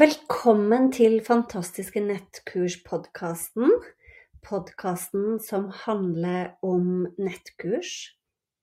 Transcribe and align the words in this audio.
Velkommen 0.00 0.86
til 0.92 1.18
Fantastiske 1.20 2.00
nettkurs-podkasten. 2.00 3.72
Podkasten 4.40 5.34
som 5.36 5.66
handler 5.68 6.54
om 6.64 7.10
nettkurs. 7.20 7.90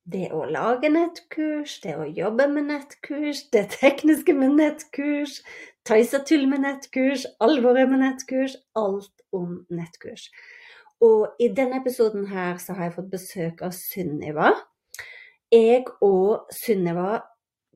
Det 0.10 0.32
å 0.34 0.40
lage 0.50 0.90
nettkurs, 0.90 1.76
det 1.84 1.94
å 2.02 2.08
jobbe 2.10 2.48
med 2.50 2.66
nettkurs, 2.72 3.44
det 3.54 3.68
tekniske 3.76 4.34
med 4.34 4.56
nettkurs, 4.58 5.36
tøys 5.86 6.16
og 6.18 6.26
tull 6.32 6.48
med 6.50 6.66
nettkurs, 6.66 7.28
alvoret 7.38 7.94
med 7.94 8.02
nettkurs. 8.08 8.58
Alt 8.74 9.22
om 9.30 9.68
nettkurs. 9.70 10.32
Og 10.98 11.38
i 11.38 11.52
denne 11.54 11.78
episoden 11.84 12.26
her 12.34 12.58
så 12.58 12.74
har 12.74 12.90
jeg 12.90 12.96
fått 12.98 13.14
besøk 13.14 13.62
av 13.70 13.78
Sunniva. 13.78 14.50
Jeg 15.54 15.86
og 16.02 16.50
Sunniva 16.58 17.22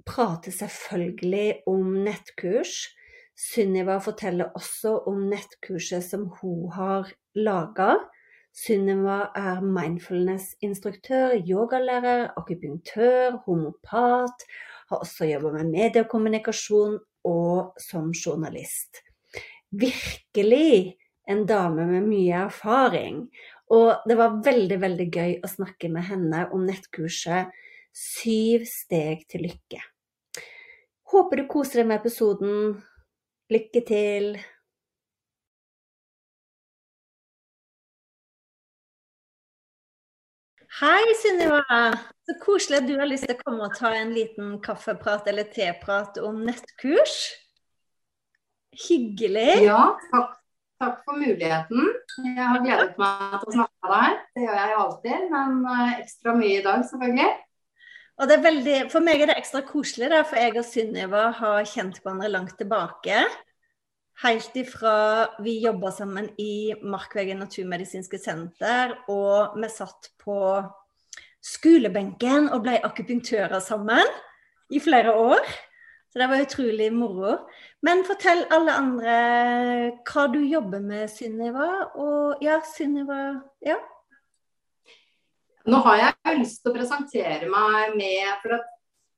prater 0.10 0.58
selvfølgelig 0.58 1.62
om 1.70 2.02
nettkurs 2.10 2.82
Sunniva 3.40 3.98
forteller 4.04 4.54
også 4.58 4.98
om 5.10 5.26
nettkurset 5.32 6.06
som 6.06 6.28
hun 6.40 6.68
har 6.76 7.10
laga. 7.36 7.96
Sunniva 8.54 9.32
er 9.36 9.64
mindfulness-instruktør, 9.66 11.40
yogalærer, 11.42 12.28
akupunktør, 12.38 13.40
homopat. 13.48 14.46
Har 14.90 15.02
også 15.02 15.26
jobba 15.32 15.56
med 15.58 15.72
mediekommunikasjon 15.74 17.00
og 17.26 17.74
som 17.82 18.12
journalist. 18.14 19.02
Virkelig 19.72 21.00
en 21.28 21.46
dame 21.50 21.88
med 21.90 22.06
mye 22.06 22.46
erfaring. 22.46 23.26
Og 23.74 24.06
det 24.06 24.20
var 24.20 24.42
veldig, 24.46 24.78
veldig 24.82 25.10
gøy 25.10 25.38
å 25.42 25.50
snakke 25.50 25.90
med 25.90 26.06
henne 26.12 26.46
om 26.54 26.68
nettkurset 26.68 27.50
Syv 27.94 28.64
steg 28.66 29.28
til 29.30 29.44
lykke. 29.46 29.78
Håper 31.14 31.40
du 31.40 31.44
koser 31.46 31.84
deg 31.84 31.92
med 31.92 32.00
episoden. 32.02 32.80
Lykke 33.52 33.82
til! 33.88 34.38
Hei, 40.80 41.14
Sunniva. 41.20 41.60
Så 42.24 42.34
koselig 42.42 42.80
at 42.80 42.88
du 42.88 42.96
har 42.98 43.10
lyst 43.10 43.28
til 43.28 43.36
å 43.36 43.42
komme 43.44 43.68
og 43.68 43.76
ta 43.78 43.92
en 43.94 44.14
liten 44.16 44.56
kaffeprat 44.64 45.28
eller 45.30 45.52
teprat 45.52 46.18
om 46.24 46.40
nettkurs. 46.48 47.18
Hyggelig. 48.88 49.60
Ja, 49.68 49.94
takk, 50.10 50.40
takk, 50.82 51.04
for 51.04 51.20
muligheten. 51.20 51.92
Jeg 52.24 52.40
har 52.40 52.64
gledet 52.64 52.98
meg 52.98 53.38
til 53.44 53.52
å 53.52 53.56
snakke 53.60 53.86
med 53.86 53.94
deg. 53.94 54.24
Det 54.34 54.48
gjør 54.48 54.60
jeg 54.62 54.72
jo 54.72 54.84
alltid, 54.86 55.28
men 55.36 55.60
eh, 55.76 55.98
ekstra 56.00 56.38
mye 56.40 56.56
i 56.56 56.64
dag, 56.66 56.88
selvfølgelig. 56.90 57.30
Og 58.22 58.30
det 58.30 58.36
er 58.38 58.46
veldig, 58.46 58.76
For 58.94 59.02
meg 59.02 59.24
er 59.24 59.32
det 59.32 59.40
ekstra 59.42 59.64
koselig, 59.66 60.12
da, 60.14 60.22
for 60.28 60.38
jeg 60.38 60.54
og 60.60 60.68
Sunniva 60.68 61.24
har 61.40 61.66
kjent 61.70 61.98
hverandre 62.04 62.30
langt 62.30 62.56
tilbake. 62.60 63.24
Helt 64.22 64.58
ifra 64.60 64.96
vi 65.42 65.58
jobba 65.64 65.90
sammen 65.92 66.30
i 66.38 66.76
Markvegen 66.86 67.42
naturmedisinske 67.42 68.20
senter, 68.22 68.94
og 69.10 69.58
vi 69.58 69.70
satt 69.74 70.12
på 70.22 70.38
skolebenken 71.44 72.52
og 72.54 72.62
ble 72.64 72.78
akupunktører 72.86 73.60
sammen 73.64 74.06
i 74.72 74.80
flere 74.84 75.16
år. 75.18 75.42
Så 76.14 76.22
det 76.22 76.30
var 76.30 76.44
utrolig 76.46 76.92
moro. 76.94 77.34
Men 77.82 78.06
fortell 78.06 78.46
alle 78.54 78.76
andre 78.78 79.16
hva 80.06 80.28
du 80.30 80.38
jobber 80.46 80.84
med, 80.86 81.10
Sunniva. 81.10 81.90
Og 81.98 82.46
ja, 82.46 82.62
Sunniva 82.76 83.42
Ja. 83.66 83.80
Nå 85.64 85.80
har 85.86 86.00
jeg 86.02 86.40
lyst 86.42 86.60
til 86.60 86.74
å 86.74 86.76
presentere 86.76 87.48
meg 87.52 87.94
med 87.96 88.32
for 88.44 88.58
at 88.58 88.72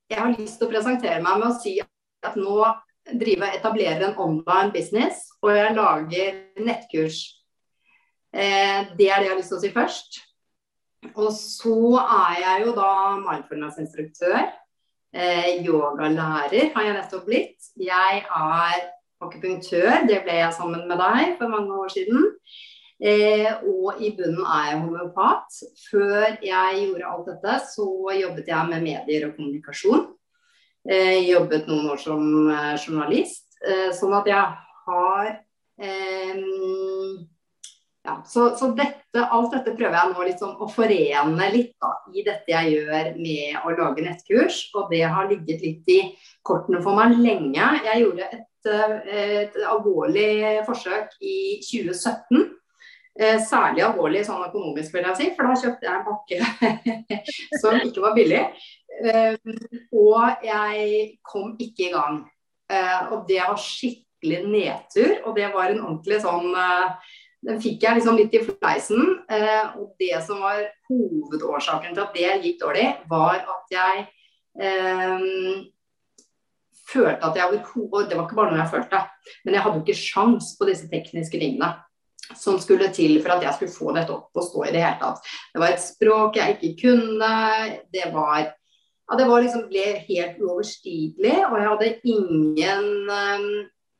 Jeg 0.05 0.21
har 0.21 0.35
lyst 0.37 0.59
til 0.59 0.67
å 0.67 0.69
presentere 0.69 1.21
meg 1.25 1.39
med 1.41 1.47
å 1.49 1.55
si 1.57 1.79
at 1.81 2.35
nå 2.37 2.59
driver 3.05 3.49
jeg 3.49 3.57
etablerer 3.57 4.03
en 4.05 4.19
online 4.21 4.69
business, 4.73 5.23
og 5.41 5.49
jeg 5.55 5.73
lager 5.73 6.37
nettkurs. 6.61 7.17
Eh, 8.29 8.93
det 8.97 9.07
er 9.09 9.23
det 9.23 9.25
jeg 9.25 9.31
har 9.31 9.39
lyst 9.39 9.49
til 9.49 9.57
å 9.57 9.63
si 9.63 9.71
først. 9.73 10.19
Og 11.15 11.31
så 11.33 11.79
er 12.03 12.37
jeg 12.43 12.67
jo 12.67 12.75
da 12.77 12.91
mindfulness-instruktør. 13.23 14.45
Eh, 15.15 15.65
yogalærer 15.65 16.69
har 16.75 16.85
jeg 16.85 16.97
nettopp 16.99 17.25
blitt. 17.25 17.71
Jeg 17.81 18.21
er 18.21 18.85
akupunktør, 19.25 20.05
det 20.05 20.21
ble 20.21 20.37
jeg 20.43 20.53
sammen 20.53 20.85
med 20.85 21.01
deg 21.01 21.37
for 21.39 21.49
mange 21.49 21.81
år 21.81 21.93
siden. 21.97 22.29
Eh, 22.95 23.49
og 23.67 23.99
i 23.99 24.13
bunnen 24.15 24.45
er 24.47 24.69
jeg 24.71 24.81
homeopat. 24.83 25.57
Før 25.89 26.37
jeg 26.43 26.83
gjorde 26.85 27.11
alt 27.11 27.31
dette, 27.33 27.57
så 27.73 27.87
jobbet 28.15 28.51
jeg 28.51 28.71
med 28.71 28.85
medier 28.85 29.27
og 29.27 29.35
kommunikasjon. 29.35 30.05
Eh, 30.87 31.25
jobbet 31.27 31.67
noen 31.67 31.91
år 31.91 31.99
som 31.99 32.23
eh, 32.53 32.75
journalist. 32.79 33.49
Eh, 33.65 33.89
sånn 33.95 34.15
at 34.15 34.29
jeg 34.29 34.43
har 34.85 35.31
eh, 35.81 36.41
ja, 38.05 38.19
så, 38.29 38.51
så 38.55 38.69
dette, 38.77 39.23
alt 39.23 39.55
dette 39.55 39.73
prøver 39.73 39.97
jeg 39.97 40.11
nå 40.13 40.25
liksom 40.27 40.59
å 40.61 40.67
forene 40.69 41.47
litt 41.51 41.73
da, 41.81 41.95
i 42.13 42.21
dette 42.23 42.53
jeg 42.53 42.75
gjør 42.75 43.15
med 43.17 43.63
å 43.65 43.73
lage 43.75 44.05
nettkurs. 44.05 44.67
Og 44.77 44.93
det 44.93 45.03
har 45.03 45.27
ligget 45.27 45.65
litt 45.65 45.89
i 45.91 46.01
kortene 46.45 46.83
for 46.85 46.95
meg 46.95 47.17
lenge. 47.19 47.71
Jeg 47.89 48.05
gjorde 48.05 48.29
et, 48.29 48.69
et 48.69 49.57
alvorlig 49.65 50.61
forsøk 50.69 51.17
i 51.19 51.57
2017 51.65 52.53
Eh, 53.15 53.37
særlig 53.39 53.79
alvorlig 53.85 54.25
sånn 54.27 54.43
økonomisk, 54.43 54.91
vil 54.91 55.05
jeg 55.07 55.15
si, 55.15 55.25
for 55.37 55.47
da 55.47 55.53
kjøpte 55.55 55.87
jeg 55.87 55.95
en 55.95 56.03
pakke 56.03 56.39
som 57.61 57.77
ikke 57.79 58.01
var 58.03 58.15
billig. 58.17 58.41
Eh, 58.99 59.37
og 59.95 60.43
jeg 60.43 61.05
kom 61.23 61.53
ikke 61.55 61.85
i 61.85 61.93
gang. 61.93 62.17
Eh, 62.67 63.13
og 63.15 63.23
det 63.29 63.39
var 63.39 63.61
skikkelig 63.61 64.41
nedtur, 64.49 65.13
og 65.23 65.37
det 65.39 65.47
var 65.53 65.71
en 65.71 65.85
ordentlig 65.85 66.19
sånn 66.25 66.51
Den 67.45 67.59
fikk 67.61 67.83
jeg 67.85 67.99
liksom 67.99 68.17
litt 68.17 68.33
i 68.33 68.41
fleisen. 68.41 69.19
og 69.77 69.93
det 70.01 70.17
som 70.25 70.41
var 70.41 70.63
hovedårsaken 70.89 71.93
til 71.93 72.03
at 72.03 72.15
det 72.15 72.31
gikk 72.41 72.59
dårlig, 72.63 72.87
var 73.07 73.37
at 73.37 73.75
jeg 73.75 74.07
følte 76.89 77.21
at 77.21 77.37
jeg 77.37 77.45
overhodet 77.51 78.09
Det 78.09 78.17
var 78.17 78.25
ikke 78.25 78.39
bare 78.39 78.51
noe 78.51 78.63
jeg 78.63 78.73
følte, 78.73 79.03
men 79.45 79.53
jeg 79.53 79.61
hadde 79.61 79.77
jo 79.77 79.85
ikke 79.85 79.99
sjans 79.99 80.55
på 80.57 80.67
disse 80.71 80.89
tekniske 80.89 81.37
tingene 81.37 81.69
som 82.33 82.57
skulle 82.61 82.89
til 82.95 83.17
for 83.21 83.35
at 83.35 83.45
jeg 83.45 83.57
skulle 83.57 83.75
få 83.75 83.95
dette 83.95 84.13
opp 84.15 84.37
og 84.39 84.47
stå 84.47 84.65
i 84.65 84.73
det 84.73 84.83
hele 84.83 84.99
tatt. 85.01 85.31
Det 85.53 85.61
var 85.61 85.73
et 85.73 85.83
språk 85.83 86.39
jeg 86.39 86.57
ikke 86.57 86.87
kunne. 86.87 87.31
Det 87.93 88.09
var, 88.13 88.47
ja, 88.49 89.19
det 89.19 89.27
var 89.29 89.45
liksom, 89.45 89.67
ble 89.71 89.85
helt 90.07 90.41
uoverstigelig, 90.41 91.35
og 91.49 91.57
jeg 91.59 91.69
hadde 91.71 91.91
ingen 92.15 92.89
um, 93.11 93.49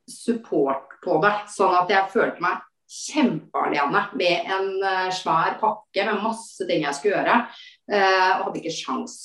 support 0.10 0.98
på 1.06 1.20
det. 1.24 1.36
Sånn 1.54 1.78
at 1.78 1.94
jeg 1.94 2.14
følte 2.14 2.44
meg 2.46 2.64
kjempealene 2.96 4.04
med 4.18 4.52
en 4.56 4.68
uh, 4.84 5.08
svær 5.14 5.58
pakke 5.62 6.06
med 6.06 6.22
masse 6.24 6.68
ting 6.70 6.86
jeg 6.86 6.98
skulle 6.98 7.18
gjøre, 7.18 7.40
uh, 7.94 8.32
og 8.38 8.50
hadde 8.50 8.62
ikke 8.62 8.78
sjans. 8.78 9.18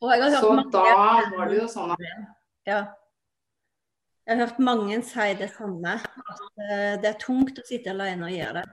Så 0.00 0.52
da 0.74 0.84
var 1.32 1.48
det 1.48 1.62
jo 1.62 1.70
sånn 1.70 1.94
at 1.94 2.04
ja. 2.68 2.82
Jeg 4.24 4.38
har 4.38 4.46
hørt 4.46 4.58
mange 4.64 5.02
si 5.04 5.32
det 5.36 5.50
samme, 5.52 5.98
at 6.00 6.42
eh, 6.64 6.94
det 7.02 7.10
er 7.10 7.20
tungt 7.20 7.58
å 7.60 7.66
sitte 7.68 7.92
alene 7.92 8.24
og 8.24 8.32
gjøre 8.32 8.62
det. 8.62 8.64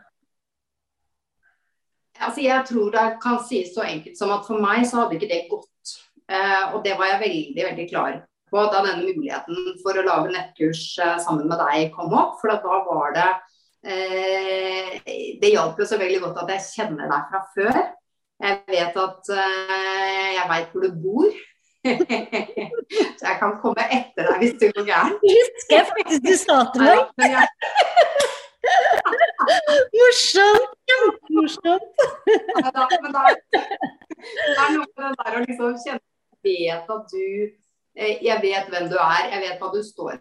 altså 2.21 2.41
jeg 2.45 2.65
tror 2.69 2.91
det 2.93 3.05
kan 3.23 3.39
sies 3.43 3.73
så 3.75 3.83
enkelt 3.83 4.17
som 4.17 4.31
at 4.31 4.47
for 4.47 4.63
meg 4.63 4.85
så 4.87 5.01
hadde 5.01 5.17
ikke 5.17 5.31
det 5.31 5.47
gått. 5.51 5.95
Eh, 6.31 6.65
og 6.71 6.85
det 6.85 6.95
var 6.95 7.11
jeg 7.11 7.23
veldig, 7.25 7.65
veldig 7.67 7.87
klar 7.89 8.21
på 8.51 8.63
da 8.71 8.83
denne 8.85 9.07
muligheten 9.07 9.75
for 9.83 9.97
å 9.99 10.05
lage 10.07 10.31
nettkurs 10.31 10.83
eh, 11.03 11.17
sammen 11.23 11.47
med 11.51 11.59
deg 11.59 11.91
kom 11.95 12.15
opp. 12.15 12.37
For 12.39 12.51
da 12.51 12.79
var 12.87 13.15
det 13.17 13.29
eh, 13.91 14.97
Det 15.41 15.51
hjalp 15.51 15.79
jo 15.79 15.87
så 15.87 15.99
veldig 15.99 16.21
godt 16.25 16.43
at 16.45 16.55
jeg 16.55 16.67
kjenner 16.69 17.11
deg 17.11 17.31
fra 17.31 17.43
før. 17.55 17.81
Jeg 18.41 18.61
vet 18.71 19.01
at 19.03 19.33
eh, 19.35 20.29
jeg 20.37 20.49
veit 20.51 20.71
hvor 20.71 20.87
du 20.87 21.01
bor. 21.03 21.41
så 23.17 23.23
jeg 23.25 23.37
kan 23.41 23.55
komme 23.61 23.83
etter 23.89 24.27
deg 24.27 24.43
hvis 24.43 24.55
det 24.61 24.69
går 24.75 24.85
gærent. 24.89 25.23
Husker 25.23 25.77
jeg 25.77 25.87
faktisk 25.89 26.21
du 26.27 26.35
sa 26.41 26.57
til 26.73 26.81
meg. 26.85 26.99
Morsomt! 29.95 30.69
Kjempemorsomt. 30.91 31.87
da, 32.75 32.85
men 33.01 33.15
da, 33.15 33.21
det 33.51 33.61
er 34.63 34.73
noe 34.75 34.85
med 34.85 35.03
det 35.05 35.13
der 35.21 35.37
å 35.37 35.43
liksom 35.45 35.75
kjenne 35.83 36.03
vet 36.41 36.89
at 36.89 37.11
du 37.11 37.25
eh, 37.95 38.17
Jeg 38.25 38.41
vet 38.41 38.69
hvem 38.69 38.89
du 38.89 38.97
er, 38.97 39.29
jeg 39.33 39.41
vet 39.45 39.61
hva 39.61 39.71
du 39.73 39.81
står 39.85 40.19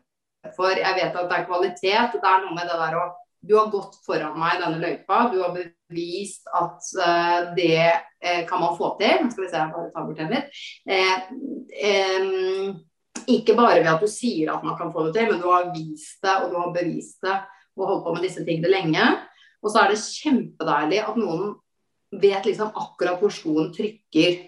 for, 0.56 0.72
jeg 0.72 0.96
vet 0.96 1.16
at 1.16 1.28
det 1.28 1.36
er 1.36 1.48
kvalitet. 1.48 2.14
Det 2.16 2.28
er 2.32 2.44
noe 2.44 2.54
med 2.56 2.68
det 2.68 2.78
der 2.80 2.96
å 2.96 3.06
Du 3.40 3.54
har 3.56 3.70
gått 3.72 3.96
foran 4.04 4.36
meg 4.38 4.58
i 4.58 4.60
denne 4.60 4.80
løypa. 4.82 5.22
Du 5.32 5.38
har 5.40 5.54
bevist 5.54 6.48
at 6.56 6.90
uh, 7.00 7.50
det 7.56 7.88
uh, 7.88 8.42
kan 8.48 8.60
man 8.60 8.76
få 8.76 8.92
til. 9.00 9.24
Nå 9.24 9.32
skal 9.32 9.46
vi 9.46 9.48
se, 9.48 9.62
jeg 9.62 9.72
bare 9.74 9.92
tar 9.94 10.06
bort 10.08 10.20
den 10.20 10.34
litt. 10.34 10.60
Uh, 10.90 11.16
um, 12.20 12.74
ikke 13.30 13.56
bare 13.56 13.80
ved 13.80 13.90
at 13.94 14.04
du 14.04 14.10
sier 14.10 14.52
at 14.52 14.66
man 14.66 14.76
kan 14.78 14.92
få 14.92 15.06
det 15.06 15.16
til, 15.16 15.30
men 15.30 15.40
du 15.40 15.48
har 15.48 15.72
vist 15.72 16.20
det, 16.24 16.36
og 16.36 16.52
du 16.52 16.60
har 16.60 16.76
bevist 16.76 17.24
det 17.24 17.38
og 17.80 17.86
holdt 17.86 18.04
på 18.04 18.14
med 18.14 18.24
disse 18.26 18.44
tingene 18.44 18.72
lenge. 18.72 19.08
Og 19.60 19.72
så 19.72 19.82
er 19.82 19.92
det 19.92 20.04
kjempedeilig 20.04 21.02
at 21.04 21.18
noen 21.20 21.52
vet 22.20 22.46
liksom 22.48 22.72
akkurat 22.76 23.20
hvor 23.20 23.32
skoen 23.32 23.72
trykker. 23.74 24.46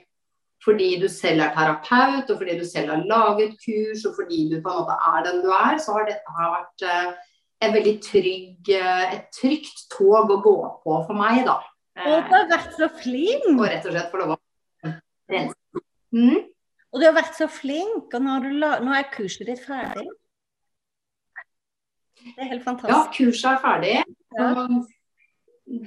Fordi 0.63 0.93
du 1.03 1.09
selv 1.11 1.43
er 1.43 1.55
terapeut, 1.57 2.29
og 2.31 2.39
fordi 2.39 2.55
du 2.61 2.65
selv 2.69 2.93
har 2.93 3.07
laget 3.09 3.57
kurs, 3.65 4.05
og 4.07 4.15
fordi 4.21 4.45
du 4.53 4.61
på 4.63 4.71
en 4.71 4.79
måte 4.79 4.95
er 5.11 5.25
den 5.27 5.41
du 5.43 5.49
er, 5.51 5.81
så 5.83 5.97
har 5.97 6.07
dette 6.07 6.35
her 6.37 6.53
vært 6.53 6.85
en 7.63 7.73
veldig 7.75 7.95
trygg, 8.05 8.71
eh, 8.75 9.15
et 9.17 9.29
trygt 9.37 9.85
tog 9.93 10.31
å 10.35 10.39
gå 10.45 10.55
på 10.85 10.97
for 11.07 11.15
meg, 11.19 11.45
da. 11.47 11.59
Og 12.03 12.25
du 12.29 12.35
har 12.35 12.49
vært 12.51 12.73
så 12.79 12.89
flink. 13.03 13.45
Og 13.53 13.67
rett 13.69 13.85
og 13.87 13.93
slett 13.95 14.11
få 14.13 14.21
lov 14.23 14.35
å 14.35 14.39
rense. 15.33 15.83
Mm? 16.13 16.41
Og 16.93 17.01
du 17.01 17.07
har 17.07 17.15
vært 17.17 17.37
så 17.39 17.47
flink, 17.49 18.09
og 18.13 18.21
nå, 18.25 18.35
har 18.35 18.45
du 18.45 18.59
la... 18.61 18.73
nå 18.85 18.93
er 18.97 19.07
kurset 19.13 19.47
ditt 19.49 19.63
ferdig. 19.65 20.07
Det 22.23 22.39
er 22.39 22.51
helt 22.53 22.65
fantastisk. 22.65 22.93
Ja, 22.93 23.01
kurset 23.17 23.49
er 23.53 23.63
ferdig. 23.63 23.95
Ja. 24.39 24.51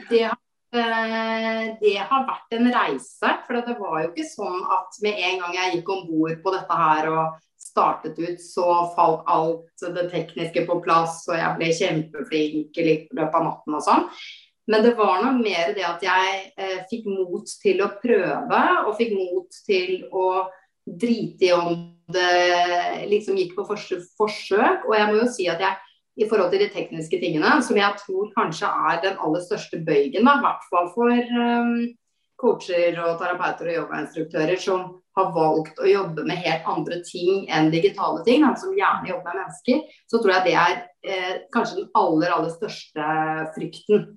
Det, 0.09 0.21
har- 0.25 0.41
eh, 0.75 1.67
det 1.81 1.95
har 2.09 2.25
vært 2.27 2.57
en 2.57 2.71
reise. 2.73 3.31
For 3.47 3.61
det 3.61 3.77
var 3.79 4.01
jo 4.03 4.09
ikke 4.11 4.27
sånn 4.27 4.61
at 4.77 4.97
med 5.05 5.21
en 5.29 5.39
gang 5.43 5.53
jeg 5.59 5.75
gikk 5.77 5.91
om 5.95 6.05
bord 6.09 6.41
på 6.43 6.55
dette 6.57 6.79
her 6.81 7.09
og 7.13 7.37
startet 7.75 8.19
ut, 8.19 8.39
så 8.41 8.65
falt 8.95 9.27
alt 9.27 9.85
det 9.95 10.07
tekniske 10.13 10.63
på 10.67 10.79
plass, 10.85 11.25
og 11.27 11.35
jeg 11.35 11.59
ble 11.59 11.71
kjempeflink 11.75 12.79
i 12.79 12.85
løpet 12.87 13.35
av 13.35 13.47
natten 13.49 13.75
og 13.75 13.83
sånn. 13.83 14.05
Men 14.71 14.81
det 14.81 14.95
var 14.97 15.19
nok 15.21 15.41
mer 15.43 15.73
det 15.75 15.83
at 15.85 16.01
jeg 16.01 16.37
eh, 16.57 16.79
fikk 16.89 17.09
mot 17.11 17.51
til 17.61 17.83
å 17.85 17.91
prøve, 17.99 18.61
og 18.87 18.95
fikk 18.97 19.11
mot 19.13 19.59
til 19.67 20.07
å 20.09 20.47
drite 20.85 21.49
i 21.49 21.51
om 21.53 21.75
det 22.13 23.05
liksom 23.11 23.37
gikk 23.37 23.53
på 23.57 23.65
forsøk. 23.67 24.87
Og 24.87 24.95
jeg 24.95 25.09
må 25.09 25.19
jo 25.19 25.27
si 25.35 25.49
at 25.51 25.61
jeg 25.61 25.75
i 26.15 26.27
forhold 26.29 26.53
til 26.53 26.63
de 26.63 26.71
tekniske 26.71 27.19
tingene, 27.19 27.57
som 27.65 27.77
jeg 27.77 27.99
tror 27.99 28.31
kanskje 28.37 28.71
er 28.89 29.01
den 29.03 29.17
aller 29.19 29.43
største 29.43 29.81
bøygen, 29.83 30.23
i 30.23 30.43
hvert 30.45 30.67
fall 30.71 30.87
for 30.95 31.11
um, 31.11 31.73
coacher 32.39 32.95
og 33.03 33.17
terapeuter 33.19 33.71
og 33.71 33.79
yogainstruktører 33.81 34.61
som 34.61 34.93
har 35.15 35.31
valgt 35.35 35.79
å 35.79 35.87
jobbe 35.87 36.25
med 36.27 36.41
helt 36.43 36.67
andre 36.71 36.99
ting 37.07 37.45
enn 37.53 37.71
digitale 37.73 38.23
ting, 38.25 38.43
men 38.43 38.57
som 38.59 38.75
gjerne 38.75 39.09
jobber 39.09 39.31
med 39.31 39.45
mennesker, 39.45 40.01
så 40.11 40.19
tror 40.19 40.33
jeg 40.35 40.47
det 40.47 40.55
er 40.63 40.75
eh, 41.07 41.37
kanskje 41.55 41.79
den 41.81 41.87
aller, 41.95 42.33
aller 42.35 42.51
største 42.53 43.07
frykten. 43.55 44.09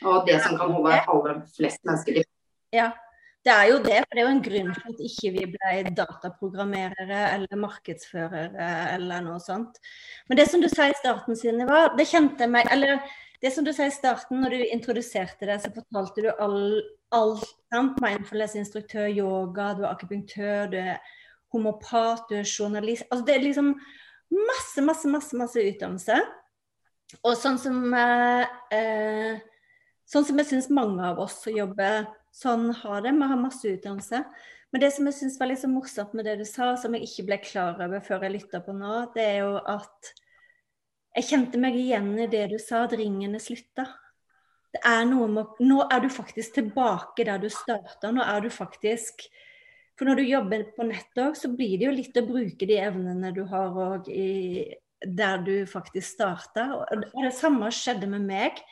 Og 0.00 0.26
det 0.26 0.40
som 0.42 0.56
kan 0.56 0.72
holde 0.72 0.98
aller 1.12 1.40
flest 1.54 1.82
mennesker 1.84 2.20
i 2.20 2.26
Ja, 2.74 2.90
det 3.44 3.52
er 3.52 3.70
jo 3.70 3.78
det. 3.84 3.98
For 4.04 4.16
det 4.16 4.22
er 4.22 4.26
jo 4.26 4.34
en 4.34 4.44
grunn 4.44 4.70
til 4.76 4.92
at 4.92 5.02
ikke 5.06 5.32
vi 5.36 5.46
ble 5.54 5.94
dataprogrammerere 5.96 7.22
eller 7.34 7.60
markedsførere 7.60 8.68
eller 8.96 9.24
noe 9.24 9.40
sånt. 9.42 9.80
Men 10.28 10.40
det 10.40 10.48
som 10.50 10.62
du 10.62 10.68
sa 10.72 10.88
i 10.88 10.96
starten, 10.98 11.38
Synnøve, 11.38 11.86
det 11.98 12.08
kjente 12.10 12.46
jeg 12.46 12.52
meg 12.52 12.68
Eller 12.72 13.00
det 13.40 13.52
som 13.54 13.64
du 13.64 13.72
sa 13.72 13.86
i 13.88 13.94
starten 13.94 14.42
når 14.42 14.54
du 14.54 14.66
introduserte 14.66 15.48
det, 15.48 15.60
så 15.62 15.70
fortalte 15.72 16.26
du 16.26 16.30
alt. 16.30 17.46
sant? 17.72 17.96
Mindfulness-instruktør, 18.02 19.08
yoga, 19.08 19.72
du 19.74 19.84
er 19.84 19.94
akupunktør, 19.94 20.68
du 20.70 20.76
er 20.78 21.00
homopat, 21.54 22.26
du 22.28 22.36
er 22.40 22.46
journalist. 22.46 23.06
Altså 23.10 23.26
det 23.26 23.34
er 23.34 23.46
liksom 23.46 23.72
masse, 24.30 24.84
masse, 24.84 25.08
masse, 25.10 25.36
masse 25.36 25.64
utdannelse. 25.72 26.20
Og 27.24 27.34
sånn 27.38 27.58
som 27.58 27.94
eh, 27.96 28.58
eh, 28.76 29.40
Sånn 30.10 30.24
som 30.26 30.40
jeg 30.40 30.48
syns 30.48 30.66
mange 30.74 31.04
av 31.06 31.20
oss 31.22 31.36
som 31.44 31.54
jobber 31.54 32.08
sånn 32.34 32.72
har 32.80 33.04
det. 33.04 33.12
Vi 33.14 33.26
har 33.30 33.38
masse 33.38 33.68
utdannelse. 33.76 34.24
Men 34.70 34.82
det 34.82 34.88
som 34.94 35.06
jeg 35.06 35.14
syns 35.14 35.36
var 35.38 35.50
litt 35.50 35.60
så 35.62 35.70
morsomt 35.70 36.16
med 36.18 36.26
det 36.26 36.34
du 36.40 36.46
sa, 36.46 36.72
som 36.78 36.96
jeg 36.96 37.06
ikke 37.06 37.26
ble 37.28 37.38
klar 37.44 37.78
over 37.78 38.02
før 38.02 38.26
jeg 38.26 38.34
lytta 38.34 38.58
på 38.66 38.74
nå, 38.74 38.96
det 39.14 39.22
er 39.22 39.38
jo 39.44 39.52
at 39.58 40.10
jeg 41.16 41.26
kjente 41.26 41.58
meg 41.60 41.76
igjen 41.78 42.12
i 42.22 42.28
det 42.30 42.46
du 42.52 42.58
sa, 42.62 42.84
at 42.86 42.94
ringene 42.98 43.40
slutta. 43.42 43.86
Det 44.70 44.82
er 44.86 45.02
noe 45.08 45.26
med 45.30 45.62
Nå 45.66 45.80
er 45.90 46.04
du 46.04 46.10
faktisk 46.12 46.54
tilbake 46.60 47.26
der 47.26 47.40
du 47.42 47.48
starta. 47.50 48.12
Nå 48.14 48.22
er 48.22 48.44
du 48.44 48.50
faktisk 48.54 49.26
For 49.98 50.08
når 50.08 50.16
du 50.16 50.22
jobber 50.30 50.62
på 50.76 50.84
nett 50.88 51.18
òg, 51.20 51.34
så 51.36 51.50
blir 51.52 51.74
det 51.76 51.84
jo 51.84 51.90
litt 51.92 52.16
å 52.16 52.24
bruke 52.24 52.64
de 52.64 52.78
evnene 52.80 53.34
du 53.36 53.42
har 53.50 53.74
òg 53.76 54.06
der 55.04 55.42
du 55.44 55.66
faktisk 55.68 56.06
starta. 56.14 56.70
Og 56.80 57.02
det 57.24 57.34
samme 57.36 57.68
skjedde 57.74 58.08
med 58.08 58.24
meg. 58.24 58.62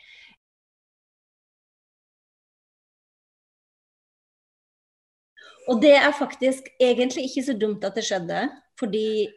Og 5.68 5.82
det 5.84 5.92
er 6.00 6.16
faktisk 6.16 6.70
egentlig 6.80 7.26
ikke 7.28 7.44
så 7.44 7.56
dumt 7.60 7.84
at 7.84 7.96
det 7.98 8.06
skjedde, 8.08 8.46
fordi 8.80 9.28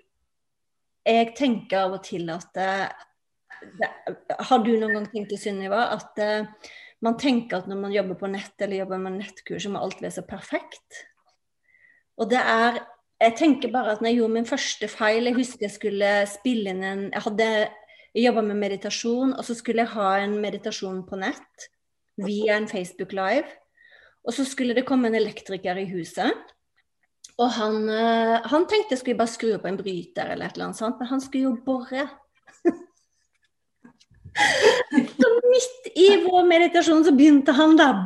jeg 1.07 1.33
tenker 1.37 1.85
av 1.85 1.97
og 1.97 2.03
til 2.05 2.29
at 2.33 2.49
det, 2.55 2.69
det, 3.79 3.89
Har 4.49 4.63
du 4.63 4.71
noen 4.75 4.95
gang 4.99 5.09
tenkt 5.09 5.33
det, 5.33 5.39
Sunniva, 5.41 5.87
at 5.95 6.13
det, 6.17 6.31
man 7.01 7.17
tenker 7.17 7.61
at 7.61 7.69
når 7.69 7.79
man 7.81 7.95
jobber 7.95 8.19
på 8.19 8.29
nett 8.29 8.61
eller 8.61 8.83
jobber 8.83 9.01
med 9.01 9.19
nettkurs, 9.19 9.65
så 9.65 9.73
må 9.73 9.81
alt 9.81 10.01
være 10.01 10.17
så 10.19 10.25
perfekt? 10.27 11.05
Og 12.21 12.29
det 12.29 12.41
er 12.41 12.81
Jeg 13.21 13.35
tenker 13.37 13.69
bare 13.69 13.91
at 13.93 14.01
når 14.01 14.09
jeg 14.09 14.17
gjorde 14.17 14.33
min 14.33 14.49
første 14.49 14.87
feil 14.89 15.29
Jeg 15.29 15.37
husker 15.37 15.67
jeg 15.67 15.73
skulle 15.75 16.11
spille 16.25 16.71
inn 16.73 16.83
en 16.83 17.03
Jeg 17.11 17.21
hadde 17.21 17.49
jobba 18.17 18.41
med 18.41 18.59
meditasjon, 18.59 19.33
og 19.37 19.45
så 19.45 19.55
skulle 19.55 19.85
jeg 19.85 19.93
ha 19.93 20.07
en 20.19 20.33
meditasjon 20.43 21.03
på 21.07 21.19
nett 21.21 21.67
via 22.19 22.57
en 22.57 22.67
Facebook 22.67 23.13
Live. 23.15 23.47
Og 24.27 24.35
så 24.35 24.43
skulle 24.45 24.75
det 24.75 24.83
komme 24.85 25.07
en 25.07 25.15
elektriker 25.15 25.79
i 25.79 25.87
huset. 25.93 26.35
Og 27.41 27.49
han, 27.57 27.89
eh, 27.89 28.37
han 28.51 28.67
tenkte 28.69 28.97
skulle 28.99 29.17
bare 29.17 29.31
skru 29.31 29.57
på 29.57 29.67
en 29.69 29.79
bryter 29.79 30.25
eller 30.29 30.45
et 30.45 30.53
eller 30.55 30.65
annet 30.69 30.81
sånt, 30.81 30.97
men 30.99 31.07
han 31.09 31.21
skulle 31.23 31.47
jo 31.49 31.53
bore. 31.65 32.03
så 35.21 35.27
midt 35.49 35.83
i 35.97 36.09
vår 36.25 36.43
meditasjon 36.47 37.05
så 37.07 37.11
begynte 37.17 37.51
han 37.57 37.71
da. 37.79 37.89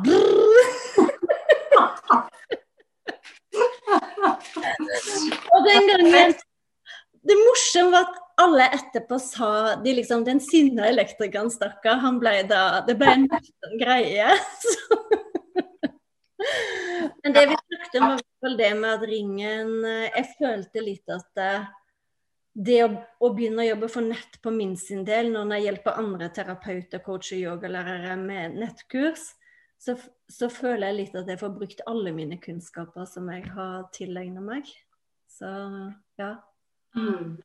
Og 5.56 5.64
den 5.64 5.86
gangen 5.88 6.34
Det 7.26 7.36
morsomme 7.40 7.90
var 7.94 8.02
at 8.06 8.16
alle 8.42 8.66
etterpå 8.76 9.16
sa 9.22 9.50
de 9.80 9.90
liksom, 9.96 10.24
Den 10.26 10.40
sinna 10.44 10.82
elektrikeren, 10.90 11.50
stakkar, 11.50 11.96
han 12.02 12.20
ble 12.22 12.34
da 12.50 12.62
Det 12.86 12.96
ble 13.00 13.08
en 13.16 13.26
greie. 13.80 14.28
Så. 14.62 14.72
Men 17.24 17.34
det 17.36 17.46
vi 17.50 17.56
snakket 17.56 17.98
om, 18.00 18.14
var 18.44 18.56
det 18.58 18.70
med 18.78 18.90
at 18.92 19.04
ringen 19.08 19.72
eh, 19.84 20.06
Jeg 20.10 20.30
følte 20.38 20.84
litt 20.84 21.12
at 21.12 21.42
eh, 21.42 21.66
det 22.56 22.78
å, 22.86 22.88
å 23.20 23.30
begynne 23.36 23.64
å 23.64 23.68
jobbe 23.68 23.88
for 23.92 24.06
nett 24.06 24.38
på 24.42 24.52
min 24.54 24.76
sin 24.80 25.04
del, 25.04 25.28
når 25.34 25.58
jeg 25.58 25.66
hjelper 25.66 26.00
andre 26.00 26.30
terapeuter, 26.32 27.02
coacher, 27.04 27.36
yogalærere 27.42 28.14
med 28.20 28.56
nettkurs, 28.62 29.28
så, 29.76 29.96
så 30.32 30.48
føler 30.48 30.88
jeg 30.88 30.98
litt 31.00 31.18
at 31.20 31.28
jeg 31.28 31.40
får 31.42 31.52
brukt 31.58 31.82
alle 31.90 32.14
mine 32.16 32.38
kunnskaper 32.40 33.04
som 33.10 33.28
jeg 33.32 33.44
har 33.52 33.84
tilegna 33.92 34.40
meg. 34.44 34.70
Så 35.28 35.50
ja. 36.16 36.30
Mm. 36.96 37.36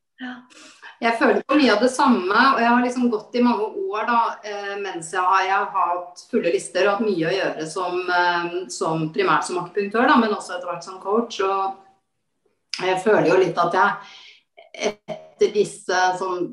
Jeg 1.02 1.18
føler 1.18 1.42
på 1.42 1.58
mye 1.58 1.72
av 1.74 1.82
det 1.82 1.90
samme, 1.90 2.42
og 2.54 2.60
jeg 2.62 2.70
har 2.70 2.84
liksom 2.84 3.08
gått 3.10 3.38
i 3.40 3.42
mange 3.42 3.66
år 3.66 4.04
da, 4.06 4.20
eh, 4.46 4.76
mens 4.84 5.10
jeg 5.16 5.22
har, 5.26 5.46
jeg 5.48 5.70
har 5.74 5.88
hatt 5.96 6.22
fulle 6.30 6.52
lister 6.54 6.86
og 6.86 6.92
hatt 6.92 7.08
mye 7.08 7.30
å 7.30 7.34
gjøre 7.34 7.66
som, 7.70 7.98
eh, 8.06 8.52
som 8.70 9.08
primært 9.16 9.48
som 9.48 9.58
akupunktør, 9.64 10.06
da, 10.12 10.20
men 10.22 10.36
også 10.36 10.58
etter 10.58 10.70
hvert 10.70 10.86
som 10.86 11.00
coach. 11.02 11.40
Og 11.42 12.86
jeg 12.86 13.02
føler 13.02 13.32
jo 13.32 13.40
litt 13.42 13.58
at 13.58 13.80
jeg 13.80 14.92
etter 14.92 15.54
disse 15.56 16.04
sånn 16.22 16.52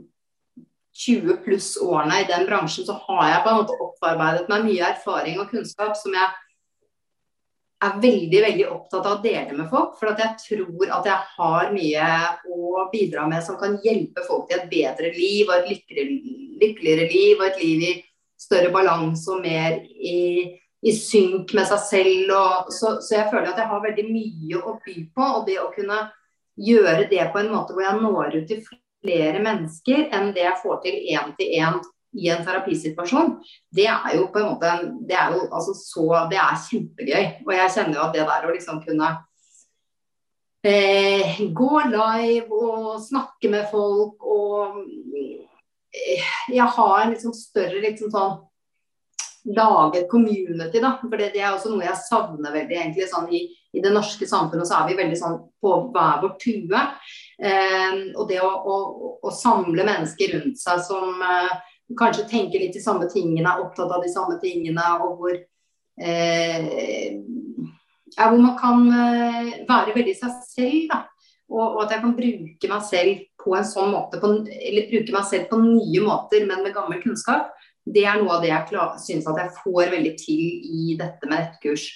20 0.99 1.39
pluss 1.45 1.77
årene 1.85 2.23
i 2.23 2.27
den 2.27 2.47
bransjen, 2.49 2.87
så 2.89 2.97
har 3.05 3.29
jeg 3.29 3.43
på 3.45 3.53
en 3.53 3.61
måte 3.61 3.77
opparbeidet 3.85 4.49
meg 4.51 4.65
mye 4.67 4.93
erfaring 4.95 5.39
og 5.43 5.53
kunnskap 5.53 5.93
som 5.97 6.17
jeg 6.17 6.48
er 7.85 7.99
veldig 8.03 8.41
veldig 8.43 8.67
opptatt 8.73 9.07
av 9.07 9.19
å 9.19 9.23
dele 9.23 9.55
med 9.55 9.69
folk. 9.71 9.95
For 9.99 10.11
jeg 10.11 10.35
tror 10.43 10.95
at 10.99 11.09
jeg 11.09 11.33
har 11.37 11.73
mye 11.75 12.09
å 12.51 12.87
bidra 12.93 13.27
med 13.31 13.45
som 13.47 13.59
kan 13.61 13.79
hjelpe 13.85 14.25
folk 14.27 14.49
til 14.49 14.59
et 14.59 14.71
bedre 14.71 15.13
liv 15.15 15.49
og 15.49 15.57
et 15.59 15.69
lykkeligere, 15.73 16.39
lykkeligere 16.63 17.11
liv 17.13 17.37
og 17.39 17.47
et 17.49 17.61
liv 17.63 17.85
i 17.87 17.93
større 18.39 18.73
balanse 18.75 19.31
og 19.35 19.43
mer 19.45 19.79
i, 19.87 20.19
i 20.83 20.95
synk 20.95 21.55
med 21.55 21.71
seg 21.71 21.85
selv. 21.87 22.35
Og, 22.35 22.73
så, 22.75 22.97
så, 22.99 23.21
jeg 23.21 23.31
føler 23.31 23.53
at 23.53 23.63
jeg 23.63 23.71
har 23.71 23.87
veldig 23.87 24.07
mye 24.11 24.63
å 24.63 24.77
by 24.83 24.99
på. 25.15 25.31
Og 25.39 25.47
det 25.47 25.61
å 25.63 25.71
kunne 25.75 26.03
gjøre 26.59 27.07
det 27.11 27.31
på 27.33 27.43
en 27.43 27.53
måte 27.53 27.77
hvor 27.77 27.87
jeg 27.87 28.03
når 28.03 28.41
ut 28.41 28.51
til 28.51 28.65
flere 28.67 29.39
mennesker 29.45 30.09
enn 30.15 30.33
det 30.35 30.43
jeg 30.43 30.61
får 30.65 30.81
til 30.83 30.97
én 31.15 31.35
til 31.39 31.55
én 31.61 31.79
i 32.17 32.29
en 32.33 32.45
terapisituasjon, 32.45 33.35
det 33.77 33.85
er 33.93 34.15
jo 34.17 34.29
på 34.33 34.41
en 34.41 34.53
måte 34.55 34.71
Det 35.09 35.17
er 35.17 35.35
jo 35.35 35.43
altså 35.53 35.75
så 35.77 36.07
Det 36.31 36.39
er 36.41 36.63
kjempegøy. 36.65 37.25
Og 37.47 37.53
jeg 37.53 37.75
kjenner 37.75 37.99
jo 37.99 38.05
at 38.07 38.17
det 38.17 38.27
der 38.31 38.47
å 38.49 38.55
liksom 38.55 38.81
kunne 38.87 39.11
eh, 40.65 41.39
gå 41.61 41.83
live 41.93 42.49
og 42.49 42.99
snakke 43.05 43.53
med 43.53 43.69
folk 43.71 44.25
og 44.25 44.81
eh, 45.13 46.29
Jeg 46.49 46.75
har 46.79 47.03
en 47.03 47.13
liksom 47.13 47.37
større 47.37 47.83
liksom 47.85 48.13
sånn 48.15 48.39
lage 49.55 50.03
et 50.03 50.11
community, 50.11 50.81
da. 50.83 50.97
For 51.01 51.17
det, 51.17 51.31
det, 51.35 51.41
er 51.43 51.55
også 51.55 51.71
noe 51.73 51.87
jeg 51.87 52.03
savner 52.03 52.53
veldig 52.53 52.77
egentlig 52.77 53.07
sånn 53.09 53.29
i, 53.33 53.45
i, 53.73 53.81
det 53.81 53.93
norske 53.95 54.29
samfunnet. 54.29 54.69
Så 54.69 54.77
er 54.77 54.91
vi 54.91 54.99
veldig 54.99 55.19
sånn 55.19 55.39
på 55.63 55.75
hver 55.95 56.21
vår 56.25 56.35
tue. 56.43 56.83
Eh, 57.39 57.99
og 58.17 58.29
det 58.29 58.43
å, 58.45 58.51
å, 58.51 58.77
å, 59.23 59.33
samle 59.35 59.87
mennesker 59.87 60.35
rundt 60.37 60.61
seg 60.61 60.83
som 60.85 61.23
eh, 61.25 61.55
kanskje 61.97 62.27
tenker 62.29 62.61
litt 62.61 62.75
de 62.77 62.83
samme 62.83 63.09
tingene, 63.13 63.49
er 63.49 63.63
opptatt 63.65 63.93
av 63.95 64.03
de 64.05 64.11
samme 64.13 64.37
tingene, 64.43 64.85
og 65.05 65.21
hvor, 65.21 65.37
eh, 66.01 67.15
ja, 68.17 68.27
hvor 68.27 68.43
man 68.43 68.59
kan 68.61 68.85
eh, 68.93 69.55
være 69.69 69.95
veldig 69.97 70.17
seg 70.19 70.35
selv. 70.49 70.91
Da. 70.91 71.05
Og, 71.49 71.63
og, 71.63 71.79
at 71.87 71.95
jeg 71.95 72.03
kan 72.03 72.17
bruke 72.19 72.69
meg 72.69 72.83
selv 72.85 73.23
på 73.41 73.55
en 73.57 73.65
sånn 73.65 73.95
måte, 73.95 74.21
på, 74.21 74.35
eller 74.45 74.91
bruke 74.91 75.15
meg 75.15 75.31
selv 75.31 75.49
på 75.49 75.61
nye 75.63 76.03
måter, 76.05 76.45
men 76.49 76.61
med 76.65 76.77
gammel 76.77 77.01
kunnskap. 77.05 77.55
Det 77.89 78.05
er 78.05 78.21
noe 78.21 78.35
av 78.37 78.45
det 78.45 78.51
jeg 78.51 78.83
syns 79.01 79.31
at 79.31 79.41
jeg 79.41 79.57
får 79.63 79.95
veldig 79.95 80.13
til 80.21 80.43
i 80.69 80.99
dette 80.99 81.25
med 81.25 81.39
nettkurs. 81.39 81.87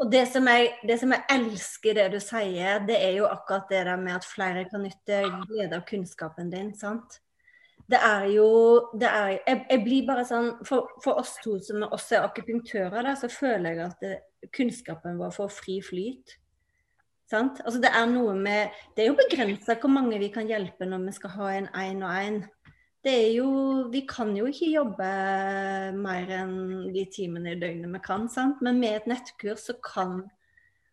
Og 0.00 0.10
det 0.12 0.26
som, 0.28 0.44
jeg, 0.48 0.72
det 0.84 0.98
som, 1.00 1.12
jeg, 1.12 1.24
elsker 1.32 1.96
det 1.96 2.06
du 2.12 2.18
sier, 2.20 2.82
det 2.84 2.96
er 3.00 3.14
jo 3.16 3.28
akkurat 3.28 3.68
det 3.72 3.84
der 3.88 4.00
med 4.00 4.18
at 4.18 4.28
flere 4.28 4.66
kan 4.68 4.84
nytte 4.84 5.22
glede 5.48 5.78
av 5.78 5.84
kunnskapen 5.88 6.52
din. 6.52 6.74
sant? 6.76 7.20
Det 7.86 7.98
er 8.02 8.24
jo 8.34 8.48
det 8.98 9.06
er, 9.06 9.28
jeg, 9.36 9.60
jeg, 9.70 9.82
blir 9.84 10.06
bare 10.08 10.24
sånn 10.26 10.48
for, 10.66 10.90
for, 11.04 11.20
oss 11.22 11.36
to 11.42 11.56
som 11.62 11.84
også 11.86 12.18
er 12.18 12.26
akupunktører, 12.26 12.98
da, 13.06 13.14
så 13.18 13.30
føler 13.30 13.76
jeg 13.76 13.84
at 13.84 14.02
det, 14.02 14.16
kunnskapen 14.54 15.20
vår 15.20 15.32
får 15.36 15.54
fri 15.54 15.78
flyt. 15.84 16.36
Sant? 17.30 17.58
Altså 17.64 17.80
det 17.82 17.90
er 17.90 18.04
noe 18.06 18.36
med 18.38 18.74
Det 18.94 19.02
er 19.02 19.08
jo 19.08 19.18
begrensa 19.18 19.74
hvor 19.82 19.90
mange 19.90 20.18
vi 20.22 20.28
kan 20.34 20.46
hjelpe 20.46 20.86
når 20.86 21.08
vi 21.08 21.14
skal 21.16 21.32
ha 21.34 21.48
en 21.56 21.66
én 21.74 22.04
og 22.06 22.12
én. 22.14 22.36
Det 23.02 23.14
er 23.14 23.32
jo 23.34 23.50
Vi 23.90 24.04
kan 24.06 24.30
jo 24.36 24.46
ikke 24.50 24.70
jobbe 24.70 25.10
mer 25.98 26.32
enn 26.40 26.56
de 26.94 27.04
timene 27.10 27.54
i 27.54 27.60
døgnet 27.60 27.92
vi 27.94 28.02
kan, 28.02 28.28
sant? 28.30 28.62
men 28.62 28.78
med 28.82 29.00
et 29.00 29.10
nettkurs 29.10 29.66
så 29.70 29.76
kan, 29.82 30.24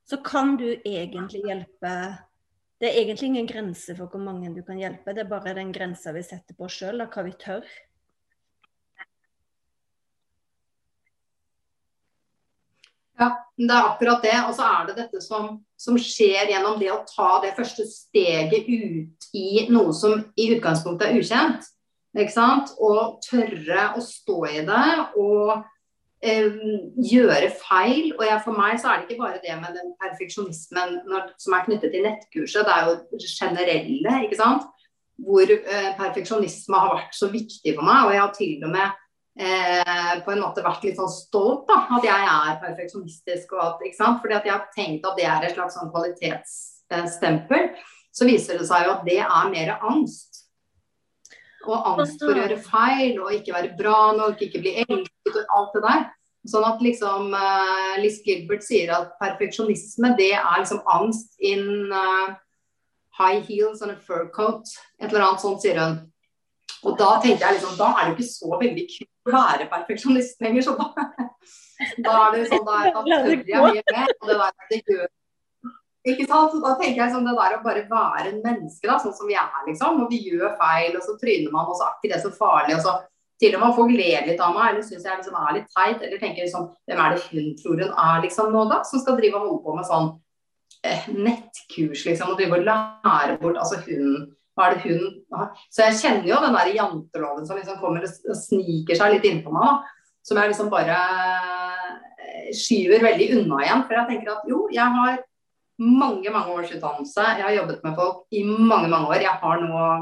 så 0.09 0.21
kan 0.25 0.57
du 0.57 0.67
egentlig 0.85 1.41
hjelpe 1.45 1.93
det 2.83 2.89
er 2.91 2.99
egentlig 2.99 3.29
ingen 3.29 3.45
grense 3.47 3.93
for 3.95 4.11
hvor 4.11 4.19
mange 4.19 4.49
du 4.51 4.59
kan 4.67 4.75
hjelpe, 4.75 5.13
det 5.15 5.23
er 5.23 5.29
bare 5.29 5.55
den 5.55 5.69
grensa 5.71 6.11
vi 6.11 6.19
setter 6.27 6.57
på 6.57 6.65
oss 6.67 6.81
sjøl, 6.81 6.99
av 6.99 7.13
hva 7.13 7.23
vi 7.23 7.31
tør. 7.39 7.69
Ja, 13.21 13.29
det 13.55 13.69
er 13.69 13.87
akkurat 13.87 14.25
det. 14.25 14.35
Og 14.49 14.51
så 14.57 14.67
er 14.67 14.89
det 14.89 14.97
dette 14.97 15.21
som, 15.23 15.61
som, 15.79 15.95
skjer 15.95 16.51
gjennom 16.51 16.75
det 16.81 16.89
å 16.91 17.05
ta 17.07 17.37
det 17.45 17.53
første 17.55 17.85
steget 17.87 18.67
ut 18.67 19.29
i 19.31 19.67
noe 19.71 19.95
som 19.95 20.19
i 20.35 20.49
utgangspunktet 20.57 21.07
er 21.07 21.21
ukjent. 21.21 21.69
Ikke 22.19 22.35
sant? 22.35 22.73
Og 22.83 23.21
tørre 23.23 23.93
å 23.95 24.03
stå 24.03 24.41
i 24.49 24.65
det. 24.67 24.87
Og 25.23 25.63
gjøre 26.24 27.51
feil. 27.60 28.13
Og 28.18 28.24
jeg, 28.25 28.39
for 28.46 28.56
meg 28.58 28.80
så 28.80 28.89
er 28.89 29.01
det 29.01 29.10
ikke 29.10 29.24
bare 29.24 29.42
det 29.44 29.58
med 29.60 29.75
den 29.77 29.94
perfeksjonismen 30.01 31.00
når, 31.10 31.34
som 31.42 31.56
er 31.58 31.65
knyttet 31.68 31.94
til 31.94 32.06
nettkurset, 32.08 32.65
det 32.68 32.75
er 32.75 32.89
jo 32.89 33.22
generelle, 33.27 34.18
ikke 34.25 34.39
sant. 34.39 34.68
Hvor 35.24 35.46
eh, 35.46 35.89
perfeksjonisme 36.00 36.80
har 36.80 36.96
vært 36.98 37.15
så 37.18 37.30
viktig 37.32 37.75
for 37.75 37.86
meg. 37.86 38.08
Og 38.08 38.15
jeg 38.15 38.24
har 38.24 38.36
til 38.38 38.68
og 38.68 38.74
med 38.74 38.88
eh, 39.44 40.13
på 40.25 40.34
en 40.34 40.44
måte 40.44 40.65
vært 40.65 40.88
litt 40.88 41.00
sånn 41.00 41.12
stolt 41.12 41.68
da, 41.70 41.84
at 42.00 42.08
jeg 42.08 42.30
er 42.36 42.62
perfeksjonistisk. 42.63 43.58
og 43.58 43.65
at, 43.68 43.84
ikke 43.89 44.00
sant? 44.00 44.22
Fordi 44.24 44.39
at 44.39 44.48
jeg 44.48 44.56
har 44.56 44.70
tenkt 44.75 45.10
at 45.10 45.20
det 45.20 45.27
er 45.30 45.48
et 45.48 45.58
slags 45.58 45.77
sånn 45.77 45.92
kvalitetsstempel. 45.94 47.74
Så 48.13 48.30
viser 48.30 48.60
det 48.62 48.70
seg 48.70 48.88
jo 48.88 48.96
at 48.96 49.06
det 49.08 49.20
er 49.25 49.51
mer 49.51 49.75
angst. 49.82 50.32
Og 51.63 51.88
angst 51.93 52.20
for 52.22 52.34
å 52.34 52.41
gjøre 52.41 52.60
feil 52.65 53.20
og 53.24 53.32
ikke 53.36 53.55
være 53.55 53.74
bra 53.79 54.12
nok, 54.17 54.41
ikke 54.43 54.62
bli 54.63 54.75
elsket 54.84 55.39
og 55.39 55.58
alt 55.58 55.77
det 55.77 55.84
der. 55.86 56.05
Sånn 56.51 56.65
at 56.67 56.82
liksom 56.84 57.29
uh, 57.32 57.93
Liz 58.03 58.17
Gilbert 58.25 58.65
sier 58.65 58.91
at 58.91 59.13
perfeksjonisme 59.22 60.12
det 60.20 60.34
er 60.36 60.58
liksom 60.60 60.82
angst 60.91 61.38
in 61.39 61.93
uh, 61.93 62.34
high 63.15 63.39
heels 63.48 63.82
and 63.82 63.93
a 63.93 63.96
fur 63.96 64.27
coat. 64.36 64.67
Et 65.00 65.08
eller 65.08 65.29
annet 65.29 65.46
sånt, 65.46 65.63
sier 65.63 65.79
hun. 65.79 66.01
Og 66.84 66.98
da 67.00 67.15
tenkte 67.24 67.48
jeg 67.48 67.60
liksom, 67.60 67.77
da 67.79 67.93
er 67.96 68.10
det 68.10 68.17
ikke 68.17 68.27
så 68.27 68.60
veldig 68.60 68.86
kult 68.91 69.32
å 69.32 69.36
være 69.38 69.70
perfeksjonist 69.72 70.43
lenger. 70.43 70.67
Så 70.67 70.75
da, 70.75 70.89
da 72.05 72.17
er 72.25 72.36
det 72.36 72.46
sånn, 72.51 72.67
da, 72.67 72.79
da 72.91 73.05
tør 73.08 73.29
jeg 73.32 73.67
mye 73.70 73.86
mer. 73.96 74.15
Og 74.20 74.32
det 74.34 74.39
der 74.41 74.72
det 74.74 74.82
gjør 74.84 75.12
ikke 76.03 76.27
sant? 76.27 76.55
Da 76.60 76.74
tenker 76.79 77.00
jeg 77.00 77.13
sånn 77.13 77.27
det 77.27 77.33
der 77.38 77.57
å 77.57 77.63
bare 77.63 77.86
være 77.88 78.33
en 78.33 78.41
menneske, 78.43 78.83
da, 78.89 78.98
sånn 79.00 79.15
som 79.15 79.29
vi 79.29 79.38
er, 79.39 79.50
liksom. 79.67 80.01
Og 80.03 80.12
vi 80.12 80.19
gjør 80.27 80.57
feil, 80.60 80.98
og 80.98 81.05
så 81.05 81.15
tryner 81.22 81.53
man, 81.53 81.69
og 81.72 81.77
så 81.79 81.88
er 81.88 81.98
ikke 81.98 82.13
det 82.13 82.22
så 82.25 82.31
farlig. 82.36 82.77
og 82.77 82.83
så 82.83 82.98
til 83.41 83.55
og 83.57 83.63
med 83.63 83.75
folk 83.77 83.91
ler 83.91 84.27
litt 84.27 84.43
av 84.43 84.53
meg, 84.55 84.69
eller 84.72 84.86
syns 84.86 85.07
jeg 85.07 85.19
liksom 85.19 85.39
er 85.39 85.55
litt 85.57 85.72
teit. 85.74 86.03
Eller 86.03 86.22
tenker 86.22 86.45
liksom 86.45 86.69
Hvem 86.88 87.01
er 87.03 87.15
det 87.15 87.24
hun 87.31 87.50
tror 87.60 87.81
hun 87.81 87.89
er, 87.89 88.22
liksom, 88.25 88.53
nå, 88.53 88.67
da? 88.72 88.83
Som 88.88 89.03
skal 89.03 89.17
drive 89.19 89.39
og 89.39 89.48
holde 89.48 89.63
på 89.65 89.75
med 89.77 89.89
sånn 89.89 90.07
eh, 90.86 91.10
nettkurs, 91.12 92.05
liksom. 92.07 92.31
Og 92.31 92.39
drive 92.39 92.60
og 92.60 92.69
lære 92.69 93.39
bort 93.41 93.60
Altså 93.60 93.81
hun 93.88 94.31
Hva 94.53 94.67
er 94.69 94.77
det 94.77 94.86
hun 94.86 95.03
da? 95.33 95.50
Så 95.74 95.88
jeg 95.88 96.00
kjenner 96.03 96.29
jo 96.29 96.39
den 96.43 96.55
der 96.60 96.72
janteloven 96.77 97.48
som 97.50 97.57
liksom 97.57 97.79
kommer 97.81 98.05
og 98.05 98.38
sniker 98.38 99.00
seg 99.00 99.15
litt 99.15 99.27
innpå 99.27 99.53
meg, 99.55 99.65
da. 99.65 100.10
Som 100.24 100.39
jeg 100.39 100.53
liksom 100.53 100.72
bare 100.72 101.00
eh, 101.03 102.51
skyver 102.55 103.03
veldig 103.03 103.31
unna 103.39 103.63
igjen. 103.65 103.86
For 103.88 103.98
jeg 103.98 104.12
tenker 104.12 104.36
at 104.38 104.45
jo, 104.48 104.67
jeg 104.72 105.00
har 105.00 105.17
mange 105.82 106.32
mange 106.32 106.53
års 106.53 106.72
utdannelse. 106.72 107.24
Jeg 107.38 107.46
har 107.46 107.56
jobbet 107.58 107.84
med 107.84 107.96
folk 107.98 108.25
i 108.32 108.44
mange 108.46 108.89
mange 108.89 109.08
år. 109.10 109.22
Jeg 109.24 109.38
har 109.42 109.62
noe 109.62 109.84
å 109.84 109.94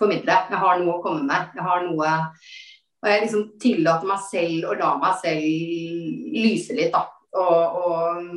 formidle. 0.00 0.36
Jeg 0.50 0.60
har 0.64 0.78
noe 0.80 0.98
å 0.98 1.02
komme 1.04 1.24
med. 1.28 1.50
Jeg 1.56 1.66
har 1.68 1.88
noe 1.88 2.12
Og 3.02 3.08
jeg 3.10 3.22
liksom 3.24 3.46
tillater 3.58 4.06
meg 4.06 4.20
selv 4.22 4.68
å 4.70 4.76
la 4.78 4.92
meg 5.00 5.16
selv 5.18 5.46
lyse 6.38 6.76
litt, 6.76 6.92
da. 6.94 7.00
Og, 7.34 7.78
og, 7.82 8.28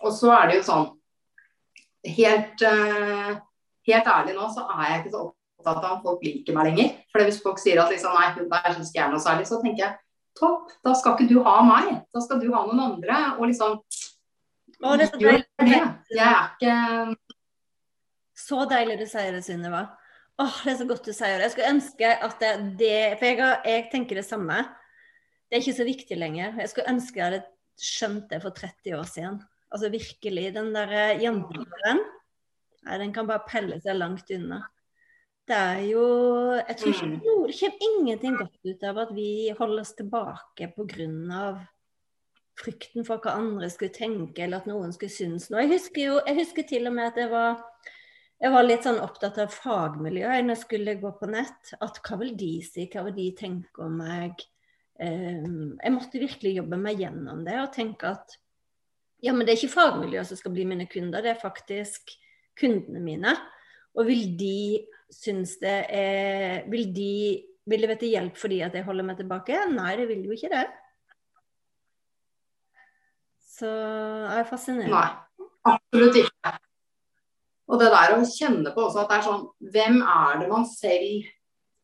og 0.00 0.14
så 0.16 0.30
er 0.38 0.48
det 0.48 0.60
jo 0.60 0.64
sånn 0.70 0.86
Helt, 2.00 2.62
uh, 2.64 3.34
helt 3.84 4.06
ærlig 4.08 4.32
nå 4.32 4.46
så 4.54 4.62
er 4.72 4.86
jeg 4.86 5.00
ikke 5.02 5.10
så 5.12 5.24
opptatt 5.26 5.82
av 5.84 5.98
om 5.98 6.04
folk 6.06 6.22
liker 6.24 6.56
meg 6.56 6.70
lenger. 6.70 6.94
For 7.12 7.28
hvis 7.28 7.42
folk 7.44 7.60
sier 7.60 7.82
at 7.82 7.92
liksom, 7.92 8.14
nei, 8.16 8.30
hun 8.38 8.48
der 8.48 8.72
syns 8.72 8.88
ikke 8.88 9.02
jeg 9.02 9.04
er 9.04 9.12
noe 9.12 9.20
særlig, 9.20 9.44
så 9.50 9.58
tenker 9.60 9.84
jeg 9.84 9.98
topp, 10.40 10.72
da 10.86 10.94
skal 10.96 11.18
ikke 11.18 11.28
du 11.28 11.42
ha 11.44 11.58
meg. 11.66 11.90
Da 12.14 12.22
skal 12.24 12.40
du 12.40 12.48
ha 12.54 12.62
noen 12.64 12.80
andre. 12.86 13.18
Og 13.36 13.50
liksom 13.50 13.76
å, 14.80 14.96
det 14.96 15.06
er 15.06 15.10
så 15.10 15.20
deilig. 15.20 15.80
Jeg 16.10 16.26
er 16.26 16.52
ikke 16.56 16.76
Så 18.40 18.60
deilig 18.70 18.98
du 19.00 19.06
sier 19.10 19.34
det, 19.36 19.42
Sunniva. 19.44 19.84
Åh, 20.40 20.60
det 20.64 20.72
er 20.72 20.78
så 20.80 20.88
godt 20.88 21.08
du 21.08 21.12
sier 21.12 21.36
det. 21.36 21.48
Jeg 21.48 21.54
skulle 21.54 21.72
ønske 21.74 22.12
at 22.26 22.36
det, 22.40 22.52
det 22.80 22.98
For 23.20 23.28
jeg, 23.28 23.40
har, 23.42 23.56
jeg, 23.68 23.88
tenker 23.92 24.20
det 24.20 24.26
samme. 24.26 24.62
Det 25.48 25.58
er 25.58 25.64
ikke 25.64 25.78
så 25.80 25.88
viktig 25.88 26.18
lenger. 26.18 26.56
Jeg 26.62 26.72
skulle 26.72 26.92
ønske 26.94 27.20
jeg 27.20 27.26
hadde 27.26 27.42
skjønt 27.80 28.28
det 28.32 28.40
for 28.44 28.56
30 28.56 28.96
år 28.96 29.08
siden. 29.08 29.40
Altså 29.70 29.90
virkelig. 29.92 30.46
Den 30.56 30.72
der 30.74 30.94
jenteloven, 31.20 32.04
den 33.04 33.12
kan 33.14 33.28
bare 33.28 33.46
pelle 33.48 33.80
seg 33.84 33.98
langt 34.00 34.32
unna. 34.34 34.62
Det 35.50 35.58
er 35.58 35.82
jo 35.88 36.04
Jeg 36.54 36.76
tror 36.78 36.92
ikke 36.94 37.06
mm. 37.06 37.14
det 37.18 37.58
kommer 37.58 37.86
ingenting 37.88 38.36
godt 38.38 38.68
ut 38.70 38.84
av 38.86 38.98
at 39.04 39.12
vi 39.16 39.30
holder 39.58 39.82
oss 39.82 39.94
tilbake 39.98 40.68
pga 40.76 41.46
frykten 42.60 43.06
for 43.06 43.22
hva 43.22 43.36
andre 43.40 43.70
skulle 43.72 43.94
tenke, 43.94 44.44
eller 44.44 44.60
at 44.60 44.68
noen 44.68 44.92
skulle 44.94 45.12
synes 45.12 45.48
noe. 45.50 45.64
Jeg 45.64 45.74
husker 45.76 46.04
jo, 46.04 46.18
jeg 46.26 46.38
husker 46.42 46.68
til 46.68 46.90
og 46.90 46.96
med 46.96 47.10
at 47.10 47.20
jeg 47.22 47.32
var, 47.32 47.62
jeg 48.40 48.54
var 48.54 48.66
litt 48.66 48.86
sånn 48.86 49.02
opptatt 49.02 49.40
av 49.42 49.54
fagmiljøet 49.54 50.44
når 50.44 50.56
jeg 50.56 50.62
skulle 50.64 50.96
gå 51.00 51.12
på 51.18 51.30
nett. 51.32 51.74
At 51.80 52.00
hva 52.04 52.20
vil 52.20 52.34
de 52.38 52.52
si, 52.66 52.86
hva 52.92 53.04
vil 53.08 53.16
de 53.18 53.28
tenke 53.38 53.84
om 53.84 53.98
meg? 54.02 54.44
Um, 55.00 55.78
jeg 55.80 55.94
måtte 55.94 56.20
virkelig 56.20 56.58
jobbe 56.58 56.76
meg 56.80 56.98
gjennom 57.00 57.40
det 57.46 57.56
og 57.56 57.70
tenke 57.72 58.10
at 58.10 58.34
ja, 59.24 59.32
men 59.32 59.46
det 59.46 59.54
er 59.54 59.60
ikke 59.60 59.72
fagmiljøet 59.72 60.28
som 60.28 60.38
skal 60.40 60.52
bli 60.52 60.66
mine 60.68 60.86
kunder, 60.88 61.24
det 61.24 61.34
er 61.34 61.40
faktisk 61.40 62.12
kundene 62.60 63.00
mine. 63.04 63.32
Og 63.96 64.08
vil 64.08 64.26
de 64.38 64.80
synes 65.12 65.56
det 65.60 65.78
er 65.92 66.68
Vil 66.70 66.92
de 66.94 67.12
vil 67.70 67.82
det 67.84 67.90
være 67.90 68.00
til 68.02 68.14
hjelp 68.14 68.38
fordi 68.40 68.60
at 68.66 68.74
jeg 68.74 68.86
holder 68.86 69.06
meg 69.06 69.18
tilbake? 69.20 69.58
Nei, 69.72 69.92
det 70.00 70.06
vil 70.10 70.24
jo 70.26 70.36
ikke 70.36 70.50
det. 70.52 70.64
Er 73.66 74.46
fascinerende. 74.48 74.94
Nei, 74.94 75.48
absolutt 75.68 76.18
ikke. 76.22 76.54
Og 77.70 77.78
det 77.78 77.90
der 77.92 78.16
å 78.16 78.22
kjenne 78.26 78.72
på 78.74 78.86
også 78.86 79.04
at 79.04 79.12
det 79.12 79.18
er 79.20 79.26
sånn 79.28 79.44
Hvem 79.74 80.00
er 80.02 80.40
det 80.40 80.48
man 80.50 80.66
selv 80.66 81.28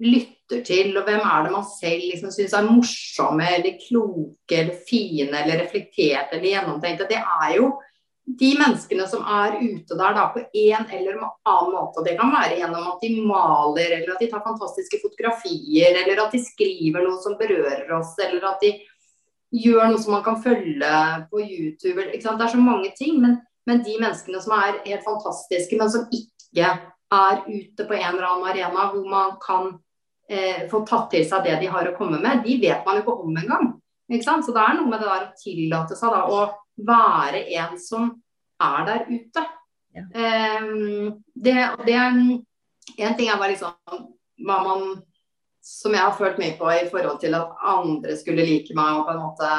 lytter 0.03 0.61
til, 0.67 0.91
og 0.99 1.07
hvem 1.07 1.23
er 1.25 1.47
det 1.47 1.53
man 1.55 1.65
selv 1.65 2.03
liksom 2.05 2.33
syns 2.35 2.55
er 2.57 2.67
morsomme 2.67 3.47
eller 3.57 3.79
kloke 3.81 4.59
eller 4.59 4.81
fine 4.89 5.31
eller 5.41 5.63
reflekterte 5.63 6.37
eller 6.37 6.51
gjennomtenkte? 6.51 7.09
Det 7.09 7.23
er 7.23 7.55
jo 7.57 7.71
de 8.27 8.51
menneskene 8.59 9.07
som 9.07 9.23
er 9.23 9.55
ute 9.61 9.97
der 9.97 10.17
da 10.17 10.27
på 10.35 10.43
en 10.43 10.89
eller 10.91 11.21
annen 11.23 11.71
måte. 11.73 12.03
Det 12.05 12.17
kan 12.19 12.33
være 12.35 12.59
gjennom 12.59 12.89
at 12.91 13.05
de 13.05 13.11
maler, 13.23 13.93
eller 14.01 14.13
at 14.17 14.25
de 14.25 14.29
tar 14.33 14.43
fantastiske 14.45 14.99
fotografier, 15.05 15.95
eller 16.03 16.25
at 16.25 16.35
de 16.35 16.43
skriver 16.43 17.07
noe 17.07 17.21
som 17.23 17.39
berører 17.39 17.93
oss, 17.95 18.17
eller 18.27 18.49
at 18.51 18.65
de 18.65 18.75
gjør 19.55 19.91
noe 19.91 20.03
som 20.03 20.17
man 20.17 20.25
kan 20.27 20.41
følge 20.43 20.93
på 21.31 21.41
YouTube. 21.43 22.09
Det 22.13 22.25
er 22.25 22.53
så 22.53 22.61
mange 22.61 22.93
ting. 22.99 23.21
Men, 23.23 23.39
men, 23.67 23.83
de 23.87 23.97
menneskene 24.01 24.43
som 24.43 24.57
er 24.59 24.81
helt 24.85 25.07
fantastiske, 25.07 25.79
men 25.79 25.91
som 25.93 26.07
ikke 26.15 26.69
er 27.17 27.43
ute 27.47 27.87
på 27.87 27.97
en 27.97 28.09
eller 28.13 28.29
annen 28.29 28.51
arena 28.51 28.89
hvor 28.91 29.09
man 29.11 29.37
kan 29.43 29.73
eh, 30.29 30.67
få 30.71 30.83
tatt 30.89 31.11
til 31.15 31.27
seg 31.27 31.47
det 31.47 31.61
de 31.63 31.71
har 31.71 31.87
å 31.87 31.97
komme 31.99 32.19
med, 32.23 32.43
de 32.47 32.59
vet 32.63 32.87
man 32.87 32.99
jo 32.99 33.05
ikke 33.05 33.19
om 33.27 33.43
engang. 33.43 33.75
Så 34.07 34.55
det 34.55 34.63
er 34.63 34.79
noe 34.79 34.91
med 34.91 35.03
det 35.03 35.11
der 35.11 35.27
å 35.27 35.37
tillate 35.39 35.99
seg 35.99 36.15
da, 36.15 36.25
å 36.31 36.87
være 36.87 37.47
en 37.59 37.79
som 37.83 38.11
er 38.63 38.87
der 38.87 39.07
ute. 39.11 39.47
Ja. 39.97 40.05
Um, 40.61 41.23
det, 41.35 41.55
det, 41.87 41.95
er 41.97 42.11
en 42.11 43.17
ting 43.17 43.31
er 43.31 43.41
bare 43.41 43.55
liksom 43.55 44.03
hva 44.45 44.59
man 44.63 44.83
Som 45.67 45.97
jeg 45.97 46.05
har 46.05 46.15
følt 46.15 46.39
mye 46.39 46.55
på 46.59 46.71
i 46.71 46.87
forhold 46.93 47.21
til 47.23 47.35
at 47.35 47.61
andre 47.67 48.17
skulle 48.19 48.47
like 48.47 48.75
meg 48.79 49.01
og 49.01 49.09
på 49.09 49.15
en 49.17 49.23
måte 49.25 49.53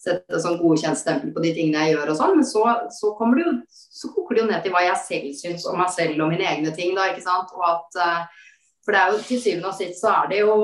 sette 0.00 0.38
sånn 0.40 0.56
godkjentstempel 0.56 1.34
på 1.34 1.42
de 1.44 1.50
tingene 1.52 1.82
jeg 1.84 1.98
gjør 1.98 2.14
og 2.14 2.16
sånn. 2.16 2.38
Men 2.38 2.46
så, 2.48 2.62
så, 2.96 3.10
det 3.36 3.44
jo, 3.44 3.56
så 4.00 4.12
koker 4.14 4.38
det 4.38 4.42
jo 4.42 4.50
ned 4.50 4.62
til 4.64 4.72
hva 4.72 4.86
jeg 4.86 5.02
selv 5.04 5.34
syns 5.36 5.66
om 5.68 5.76
meg 5.82 5.92
selv 5.92 6.24
og 6.24 6.32
mine 6.32 6.46
egne 6.48 6.72
ting, 6.76 6.94
da, 6.96 7.10
ikke 7.12 7.26
sant. 7.26 7.52
Og 7.52 7.66
at 7.68 8.00
uh, 8.00 8.46
for 8.84 8.96
det 8.96 9.00
er 9.00 9.12
jo 9.12 9.24
til 9.28 9.40
syvende 9.42 9.70
og 9.70 9.76
sist 9.76 10.00
så 10.00 10.12
er 10.22 10.28
det 10.30 10.38
jo 10.40 10.54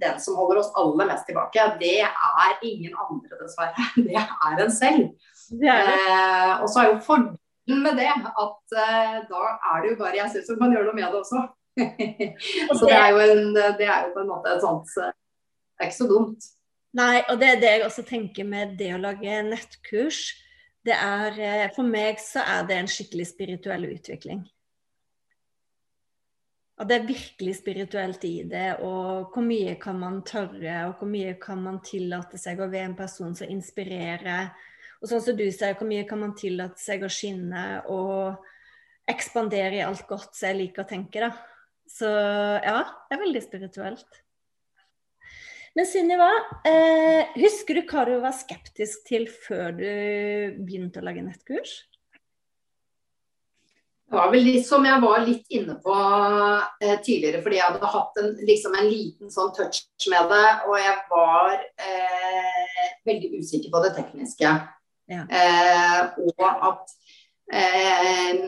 den 0.00 0.20
som 0.22 0.38
holder 0.40 0.62
oss 0.62 0.72
aller 0.80 1.08
mest 1.10 1.26
tilbake. 1.28 1.64
Det 1.82 1.98
er 2.02 2.54
ingen 2.64 2.94
andre, 3.04 3.40
dessverre. 3.42 3.88
Det 4.06 4.16
er 4.16 4.62
en 4.64 4.72
selv. 4.72 5.10
Det 5.60 5.68
er 5.70 5.84
det. 5.90 5.98
Eh, 6.08 6.52
og 6.62 6.70
så 6.72 6.80
er 6.82 6.88
jo 6.88 7.02
fordelen 7.06 7.84
med 7.84 8.00
det 8.00 8.08
at 8.10 8.76
eh, 8.86 9.18
da 9.28 9.42
er 9.52 9.84
det 9.84 9.92
jo 9.92 9.98
bare 10.00 10.18
jeg 10.18 10.32
selv 10.32 10.48
som 10.48 10.58
kan 10.62 10.72
gjøre 10.72 10.88
noe 10.88 10.96
med 10.96 11.06
det 11.06 11.20
også. 11.20 11.44
så 12.76 12.86
det 12.86 12.96
er, 12.96 13.08
jo 13.12 13.20
en, 13.20 13.54
det 13.54 13.84
er 13.84 14.06
jo 14.06 14.12
på 14.14 14.22
en 14.22 14.30
måte 14.30 14.54
et 14.54 14.62
sånt 14.64 14.88
Det 14.96 15.10
er 15.84 15.90
ikke 15.90 15.98
så 15.98 16.08
dumt. 16.08 16.46
Nei, 16.96 17.20
og 17.28 17.40
det 17.40 17.48
er 17.50 17.60
det 17.60 17.72
jeg 17.74 17.84
også 17.84 18.04
tenker 18.08 18.46
med 18.48 18.76
det 18.80 18.94
å 18.96 19.00
lage 19.02 19.40
nettkurs. 19.44 20.20
Det 20.86 20.94
er, 20.94 21.40
eh, 21.42 21.64
for 21.76 21.84
meg 21.84 22.20
så 22.22 22.44
er 22.46 22.68
det 22.68 22.78
en 22.80 22.88
skikkelig 22.88 23.26
spirituell 23.28 23.88
utvikling. 23.90 24.44
Og 26.76 26.88
det 26.88 26.96
er 26.96 27.08
virkelig 27.08 27.54
spirituelt 27.56 28.24
i 28.28 28.42
det, 28.48 28.78
og 28.84 29.32
hvor 29.32 29.44
mye 29.44 29.74
kan 29.80 29.96
man 30.00 30.20
tørre, 30.28 30.74
og 30.86 30.98
hvor 31.00 31.08
mye 31.08 31.34
kan 31.40 31.62
man 31.64 31.80
tillate 31.84 32.40
seg 32.40 32.60
å 32.60 32.68
være 32.68 32.90
en 32.90 32.96
person 32.98 33.36
som 33.36 33.52
inspirerer. 33.52 34.50
Og 35.00 35.08
sånn 35.08 35.24
som 35.24 35.38
du 35.38 35.46
sier, 35.48 35.76
hvor 35.76 35.88
mye 35.88 36.04
kan 36.08 36.20
man 36.20 36.34
tillate 36.36 36.80
seg 36.80 37.04
å 37.04 37.12
skinne 37.12 37.64
og 37.92 38.44
ekspandere 39.08 39.78
i 39.78 39.84
alt 39.86 40.04
godt 40.08 40.36
som 40.36 40.50
jeg 40.50 40.60
liker 40.60 40.84
å 40.84 40.90
tenke, 40.90 41.24
da. 41.24 41.55
Så 41.90 42.08
ja, 42.10 42.78
det 43.08 43.16
er 43.16 43.24
veldig 43.24 43.42
spirituelt. 43.44 44.22
Men 45.76 45.86
Sunniva, 45.86 46.30
eh, 46.64 47.34
husker 47.36 47.76
du 47.76 47.82
hva 47.84 48.06
du 48.08 48.14
var 48.22 48.32
skeptisk 48.32 49.04
til 49.10 49.26
før 49.28 49.74
du 49.76 49.90
begynte 50.64 51.02
å 51.02 51.04
lage 51.04 51.24
nettkurs? 51.24 51.82
Det 54.06 54.14
var 54.14 54.30
vel 54.30 54.44
litt 54.46 54.64
som 54.64 54.84
jeg 54.86 55.02
var 55.02 55.24
litt 55.26 55.50
inne 55.52 55.74
på 55.82 55.94
eh, 56.80 56.94
tidligere, 57.04 57.42
fordi 57.42 57.58
jeg 57.58 57.66
hadde 57.66 57.90
hatt 57.92 58.20
en, 58.22 58.28
liksom 58.48 58.76
en, 58.78 58.88
liten 58.88 59.32
sånn 59.34 59.50
touch 59.56 60.06
med 60.12 60.30
det. 60.30 60.50
Og 60.70 60.76
jeg 60.78 60.96
var 61.10 61.56
eh, 61.58 62.84
veldig 63.10 63.30
usikker 63.42 63.74
på 63.74 63.82
det 63.84 63.92
tekniske. 63.98 64.52
Ja. 65.12 65.24
Eh, 65.26 66.00
og 66.22 66.46
at 66.70 66.94
eh, 67.52 68.46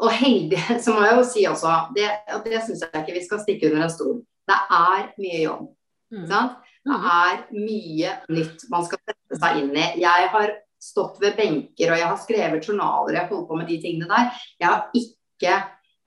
Og 0.00 0.10
heldig, 0.16 0.60
så 0.84 0.94
må 0.94 1.04
jeg 1.04 1.18
jo 1.18 1.26
si 1.28 1.44
også, 1.50 1.76
det, 1.96 2.08
det 2.46 2.64
syns 2.64 2.86
jeg 2.86 3.02
ikke 3.02 3.18
vi 3.18 3.26
skal 3.26 3.44
stikke 3.44 3.70
under 3.70 3.86
en 3.86 3.92
stol. 3.92 4.18
Det 4.48 4.58
er 4.76 5.04
mye 5.20 5.42
jobb. 5.44 5.68
Mm. 6.10 6.24
Det 6.26 6.40
mm. 6.88 6.96
er 6.96 7.44
mye 7.54 8.16
nytt 8.34 8.66
man 8.72 8.86
skal 8.88 9.02
sette 9.04 9.40
seg 9.42 9.60
inn 9.62 9.72
i. 9.76 9.86
Jeg 10.02 10.32
har 10.32 10.56
stått 10.80 11.20
ved 11.20 11.36
benker 11.36 11.92
og 11.92 12.00
jeg 12.00 12.08
har 12.08 12.20
skrevet 12.22 12.66
journaler, 12.66 13.18
jeg 13.18 13.28
holdt 13.30 13.48
på 13.50 13.58
med 13.60 13.68
de 13.68 13.78
tingene 13.82 14.08
der. 14.10 14.44
Jeg 14.62 14.68
har 14.70 15.00
ikke 15.02 15.56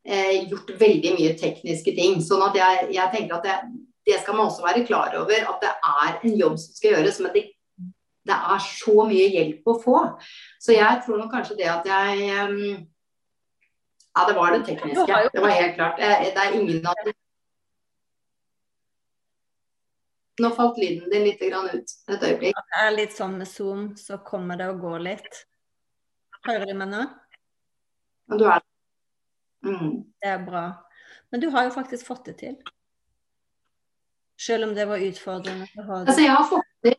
eh, 0.03 0.37
gjort 0.49 0.73
veldig 0.79 1.15
mye 1.19 1.33
tekniske 1.39 1.93
ting. 1.97 2.21
sånn 2.25 2.45
at 2.49 2.57
jeg, 2.57 2.87
jeg 2.97 3.13
tenker 3.13 3.37
at 3.37 3.45
det, 3.47 3.57
det, 4.09 4.21
skal 4.23 4.39
man 4.39 4.49
også 4.49 4.65
være 4.65 4.85
klar 4.87 5.13
over, 5.21 5.45
at 5.53 5.61
det 5.61 5.73
er 5.73 6.17
en 6.17 6.39
jobb 6.41 6.57
som 6.61 6.79
skal 6.79 6.97
gjøres. 6.97 7.21
men 7.21 7.35
det, 7.35 7.45
det 8.23 8.39
er 8.55 8.65
så 8.65 9.05
mye 9.07 9.29
hjelp 9.35 9.69
å 9.69 9.77
få. 9.83 9.99
Så 10.63 10.75
jeg 10.75 11.03
tror 11.05 11.21
nok 11.21 11.31
kanskje 11.31 11.59
det 11.59 11.69
at 11.69 11.87
jeg 11.87 12.49
um, 12.49 12.83
Ja, 14.13 14.27
det 14.27 14.33
var 14.37 14.51
det 14.51 14.65
tekniske. 14.65 15.29
Det 15.33 15.41
var 15.41 15.49
helt 15.49 15.75
klart. 15.75 15.97
Det 15.97 16.37
er 16.37 16.57
ingen 16.59 16.87
av 16.87 16.95
Nå 20.41 20.49
falt 20.49 20.77
lyden 20.81 21.09
din 21.11 21.27
litt 21.27 21.41
ut 21.41 21.91
et 22.09 22.23
øyeblikk. 22.25 22.57
Det 22.57 22.79
er 22.81 22.93
litt 22.95 23.13
sånn 23.13 23.35
med 23.37 23.47
Zoom, 23.49 23.91
så 23.97 24.17
kommer 24.25 24.57
det 24.57 24.71
og 24.71 24.79
går 24.81 25.03
litt. 25.05 25.43
Hører 26.47 26.65
du 26.65 26.73
meg 26.79 26.89
nå? 26.89 27.03
Ja, 28.31 28.39
du 28.39 28.45
er 28.49 28.63
mm. 29.67 29.91
Det 30.23 30.31
er 30.31 30.41
bra. 30.41 30.63
Men 31.29 31.43
du 31.43 31.51
har 31.53 31.67
jo 31.67 31.75
faktisk 31.75 32.09
fått 32.09 32.25
det 32.31 32.37
til. 32.41 32.57
Selv 34.41 34.67
om 34.67 34.73
det 34.75 34.87
var 34.89 35.05
utfordrende. 35.05 35.69
Altså, 35.77 36.21
jeg 36.21 36.33
har 36.33 36.49
fått 36.49 36.69
det 36.81 36.97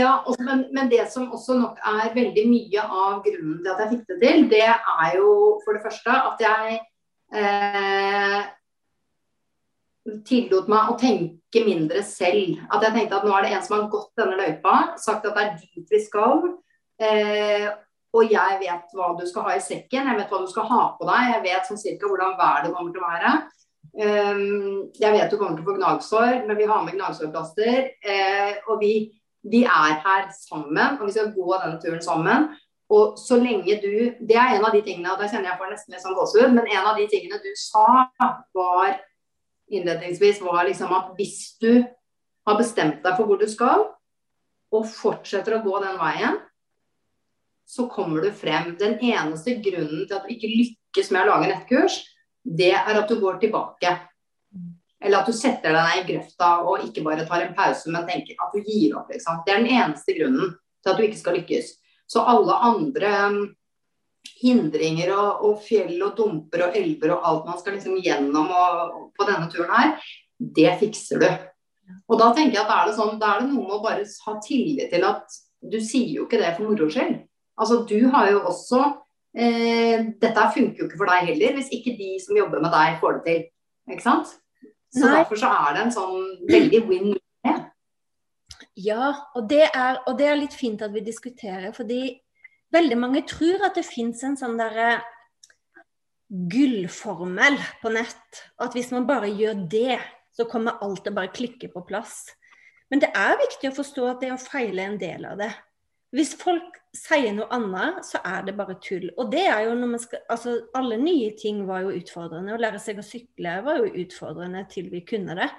ja, 0.00 0.16
også, 0.24 0.42
men, 0.46 0.64
men, 0.74 0.90
det 0.90 1.04
som 1.12 1.30
også 1.34 1.56
nok 1.58 1.78
er 1.90 2.12
veldig 2.14 2.44
mye 2.48 2.82
av 2.84 3.22
grunnen 3.24 3.62
til 3.62 3.72
at 3.72 3.80
jeg 3.84 3.92
fikk 3.94 4.04
det 4.10 4.18
til, 4.22 4.44
det 4.52 4.66
er 4.66 5.16
jo 5.18 5.30
for 5.64 5.76
det 5.76 5.84
første 5.84 6.18
at 6.30 6.44
jeg 6.44 6.78
eh, 7.40 8.38
tillot 10.28 10.68
meg 10.72 10.92
å 10.92 10.98
tenke 11.00 11.64
mindre 11.64 12.04
selv. 12.06 12.60
At 12.68 12.84
jeg 12.84 12.96
tenkte 12.98 13.20
at 13.20 13.26
nå 13.26 13.32
er 13.36 13.46
det 13.46 13.54
en 13.56 13.64
som 13.66 13.78
har 13.78 13.88
gått 13.92 14.12
denne 14.20 14.38
løypa, 14.40 14.76
sagt 15.00 15.26
at 15.28 15.36
det 15.36 15.46
er 15.46 15.56
dit 15.62 15.96
vi 15.96 16.02
skal. 16.04 16.46
Eh, 17.02 17.68
og 18.14 18.30
jeg 18.30 18.60
vet 18.60 18.94
hva 18.94 19.10
du 19.18 19.24
skal 19.26 19.48
ha 19.48 19.56
i 19.58 19.64
sekken, 19.64 20.06
jeg 20.06 20.18
vet 20.20 20.30
hva 20.30 20.44
du 20.44 20.50
skal 20.50 20.68
ha 20.70 20.82
på 20.98 21.08
deg, 21.08 21.32
jeg 21.32 21.44
vet 21.48 21.68
sånn 21.68 21.80
cirka 21.80 22.10
hvordan 22.10 22.36
været 22.38 22.70
kommer 22.70 22.94
til 22.94 23.02
å 23.02 23.10
være. 23.10 23.32
Um, 23.94 24.78
jeg 24.98 25.14
vet 25.14 25.30
du 25.30 25.36
kommer 25.38 25.58
til 25.58 25.64
å 25.64 25.68
få 25.68 25.76
gnagsår, 25.78 26.44
men 26.46 26.58
vi 26.58 26.68
har 26.70 26.82
med 26.86 26.96
gnagsårplaster. 26.96 27.90
Eh, 28.02 28.54
og 28.68 28.80
vi, 28.82 28.94
vi, 29.44 29.64
er 29.64 29.98
her 30.04 30.28
sammen, 30.34 30.98
og 30.98 31.06
vi 31.06 31.14
skal 31.16 31.32
gå 31.34 31.48
denne 31.56 31.80
turen 31.82 32.04
sammen. 32.04 32.46
Og 32.94 33.18
så 33.18 33.38
lenge 33.40 33.78
du 33.80 33.94
Det 34.20 34.36
er 34.36 34.56
en 34.56 34.64
av 34.64 34.72
de 34.74 34.82
tingene, 34.84 35.12
og 35.12 35.20
da 35.20 35.28
kjenner 35.28 35.50
jeg 35.50 35.60
for 35.60 35.72
nesten 35.72 35.94
litt 35.94 36.04
sånn 36.04 36.16
gåsehud, 36.16 36.54
men 36.54 36.68
en 36.68 36.88
av 36.90 36.98
de 37.00 37.08
tingene 37.10 37.40
du 37.42 37.50
sa, 37.58 38.06
var 38.54 38.98
innledningsvis, 39.72 40.42
var 40.44 40.66
liksom 40.68 40.92
at 40.92 41.12
hvis 41.18 41.56
du 41.62 41.84
har 42.44 42.58
bestemt 42.60 43.00
deg 43.04 43.16
for 43.16 43.28
hvor 43.28 43.40
du 43.40 43.48
skal, 43.48 43.88
og 44.74 44.90
fortsetter 44.90 45.56
å 45.56 45.62
gå 45.64 45.78
den 45.84 45.96
veien, 46.00 46.40
så 47.64 47.86
kommer 47.88 48.24
du 48.24 48.32
frem. 48.36 48.74
Den 48.80 48.98
eneste 49.00 49.56
grunnen 49.64 50.04
til 50.04 50.16
at 50.16 50.26
du 50.26 50.34
ikke 50.34 50.50
lykkes 50.50 51.10
med 51.14 51.24
å 51.24 51.30
lage 51.32 51.52
nettkurs, 51.52 52.02
det 52.44 52.74
er 52.76 52.98
at 53.00 53.08
du 53.08 53.16
går 53.22 53.40
tilbake. 53.40 53.94
Eller 55.04 55.20
at 55.20 55.28
du 55.28 55.36
setter 55.36 55.74
deg 55.76 55.88
ned 55.88 56.00
i 56.00 56.06
grøfta 56.12 56.50
og 56.64 56.86
ikke 56.86 57.04
bare 57.04 57.26
tar 57.28 57.44
en 57.44 57.56
pause, 57.56 57.90
men 57.92 58.06
tenker 58.08 58.38
at 58.40 58.54
du 58.54 58.64
gir 58.64 58.96
opp. 58.96 59.10
Liksom. 59.12 59.42
Det 59.44 59.52
er 59.52 59.60
den 59.60 59.74
eneste 59.76 60.16
grunnen 60.16 60.54
til 60.54 60.92
at 60.92 60.98
du 60.98 61.04
ikke 61.04 61.20
skal 61.20 61.38
lykkes. 61.38 61.74
Så 62.08 62.24
alle 62.24 62.56
andre 62.68 63.12
hindringer 64.40 65.12
og, 65.14 65.44
og, 65.46 65.56
fjell 65.64 65.96
og 66.04 66.16
dumper 66.18 66.66
og 66.66 66.76
elver 66.78 67.14
og 67.14 67.26
alt 67.28 67.48
man 67.48 67.60
skal 67.60 67.76
liksom 67.76 67.98
gjennom 68.04 68.48
og, 68.48 68.94
på 69.16 69.26
denne 69.28 69.48
turen 69.52 69.72
her, 69.72 69.94
det 70.38 70.72
fikser 70.80 71.22
du. 71.22 71.28
Og 72.08 72.20
da 72.20 72.30
tenker 72.32 72.58
jeg 72.58 72.64
at 72.64 72.72
er 72.74 72.88
det 72.88 72.96
sånn, 72.96 73.18
da 73.20 73.34
er 73.34 73.42
det 73.42 73.50
noe 73.52 73.66
med 73.66 73.76
å 73.78 73.82
bare 73.84 74.04
ha 74.04 74.36
tillit 74.44 74.92
til 74.92 75.04
at 75.06 75.40
du 75.64 75.78
sier 75.80 76.12
jo 76.18 76.26
ikke 76.26 76.40
det 76.40 76.54
for 76.56 76.68
moro 76.68 76.88
skyld. 76.92 77.18
Altså 77.60 77.82
du 77.88 77.98
har 78.10 78.30
jo 78.32 78.40
også 78.50 78.80
eh, 79.38 80.08
Dette 80.20 80.46
funker 80.56 80.80
jo 80.82 80.88
ikke 80.88 80.98
for 80.98 81.12
deg 81.12 81.28
heller, 81.30 81.58
hvis 81.58 81.70
ikke 81.76 81.94
de 81.98 82.16
som 82.22 82.36
jobber 82.38 82.64
med 82.64 82.72
deg, 82.74 82.98
får 83.02 83.20
det 83.20 83.24
til. 83.28 83.44
Ikke 83.94 84.04
sant? 84.04 84.32
Så 84.94 85.02
Nei. 85.02 85.16
derfor 85.18 85.40
så 85.40 85.50
er 85.50 85.74
det 85.74 85.84
en 85.84 85.94
sånn 85.94 86.18
veldig 86.48 86.82
win-win. 86.88 87.62
Ja, 88.78 89.12
og 89.34 89.48
det, 89.50 89.66
er, 89.68 90.00
og 90.06 90.16
det 90.18 90.26
er 90.30 90.38
litt 90.38 90.54
fint 90.54 90.82
at 90.82 90.94
vi 90.94 91.02
diskuterer, 91.06 91.72
fordi 91.74 92.16
Veldig 92.74 92.96
mange 92.98 93.22
tror 93.28 93.62
at 93.68 93.76
det 93.78 93.86
fins 93.86 94.22
en 94.26 94.38
sånn 94.38 94.56
derre 94.58 94.96
gullformel 96.50 97.58
på 97.82 97.92
nett. 97.94 98.40
At 98.58 98.74
hvis 98.74 98.90
man 98.94 99.06
bare 99.06 99.30
gjør 99.30 99.60
det, 99.70 100.00
så 100.34 100.48
kommer 100.50 100.80
alt 100.82 101.04
til 101.04 101.14
å 101.14 101.18
bare 101.20 101.34
klikke 101.34 101.70
på 101.70 101.84
plass. 101.86 102.24
Men 102.90 103.04
det 103.04 103.12
er 103.14 103.38
viktig 103.38 103.70
å 103.70 103.76
forstå 103.76 104.08
at 104.10 104.24
det 104.24 104.32
å 104.34 104.40
feile 104.40 104.82
er 104.82 104.90
en 104.90 104.98
del 104.98 105.28
av 105.28 105.38
det. 105.38 105.52
Hvis 106.14 106.34
folk 106.38 106.76
sier 106.94 107.32
noe 107.34 107.48
annet, 107.54 108.04
så 108.06 108.20
er 108.22 108.44
det 108.46 108.54
bare 108.58 108.76
tull. 108.82 109.08
Og 109.18 109.32
det 109.32 109.44
er 109.50 109.64
jo 109.66 109.72
når 109.78 109.94
man 109.96 110.02
skal 110.02 110.20
Altså, 110.30 110.56
alle 110.78 110.98
nye 111.00 111.32
ting 111.38 111.64
var 111.66 111.82
jo 111.82 111.94
utfordrende. 111.98 112.54
Å 112.54 112.60
lære 112.60 112.82
seg 112.82 113.00
å 113.00 113.06
sykle 113.06 113.56
var 113.66 113.80
jo 113.80 114.04
utfordrende 114.04 114.62
til 114.70 114.92
vi 114.92 115.02
kunne 115.06 115.34
det. 115.38 115.50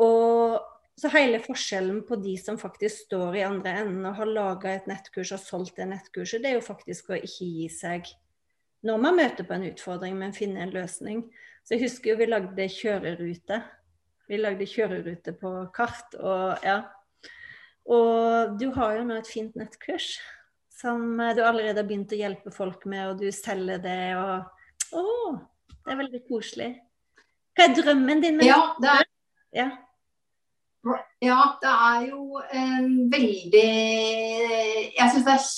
Og 0.00 0.56
så 0.98 1.10
hele 1.10 1.40
forskjellen 1.42 2.04
på 2.08 2.16
de 2.22 2.36
som 2.38 2.58
faktisk 2.58 3.08
står 3.08 3.38
i 3.40 3.46
andre 3.46 3.76
enden 3.82 4.06
og 4.06 4.18
har 4.20 4.30
laga 4.30 4.72
et 4.72 4.86
nettkurs 4.90 5.34
og 5.34 5.42
solgt 5.42 5.80
det 5.80 5.88
nettkurset, 5.90 6.42
det 6.42 6.52
er 6.52 6.60
jo 6.60 6.66
faktisk 6.66 7.10
å 7.10 7.18
ikke 7.18 7.48
gi 7.48 7.68
seg 7.72 8.12
når 8.84 9.00
man 9.00 9.16
møter 9.16 9.46
på 9.48 9.56
en 9.56 9.64
utfordring, 9.70 10.16
men 10.20 10.34
finne 10.36 10.60
en 10.60 10.74
løsning. 10.74 11.22
Så 11.64 11.74
jeg 11.74 11.86
husker 11.86 12.10
jo 12.10 12.18
vi 12.20 12.28
lagde 12.28 12.66
kjørerute. 12.68 13.62
Vi 14.28 14.40
lagde 14.40 14.68
kjørerute 14.68 15.32
på 15.40 15.52
kart 15.74 16.16
og 16.20 16.64
ja. 16.64 16.82
Og 17.84 18.56
du 18.60 18.70
har 18.76 18.96
jo 18.98 19.04
nå 19.08 19.18
et 19.20 19.28
fint 19.28 19.54
nettkurs 19.58 20.14
som 20.74 21.16
du 21.16 21.40
allerede 21.44 21.78
har 21.78 21.86
begynt 21.86 22.12
å 22.12 22.18
hjelpe 22.18 22.52
folk 22.52 22.84
med, 22.90 23.06
og 23.10 23.22
du 23.22 23.30
selger 23.32 23.80
det 23.82 24.00
og 24.20 24.50
Å, 24.94 25.02
det 25.84 25.90
er 25.90 25.98
veldig 25.98 26.20
koselig. 26.28 26.68
Hva 27.54 27.66
er 27.66 27.74
drømmen 27.78 28.20
din? 28.22 28.36
Med 28.38 28.46
ja, 28.46 28.58
det 28.82 28.90
er, 28.92 29.08
ja. 29.54 29.66
ja, 31.24 31.38
det 31.62 31.72
er 31.72 32.04
jo 32.08 32.40
en 32.60 32.88
veldig 33.10 33.64
Jeg 34.94 35.08
syns 35.14 35.26
det 35.26 35.34
er 35.34 35.48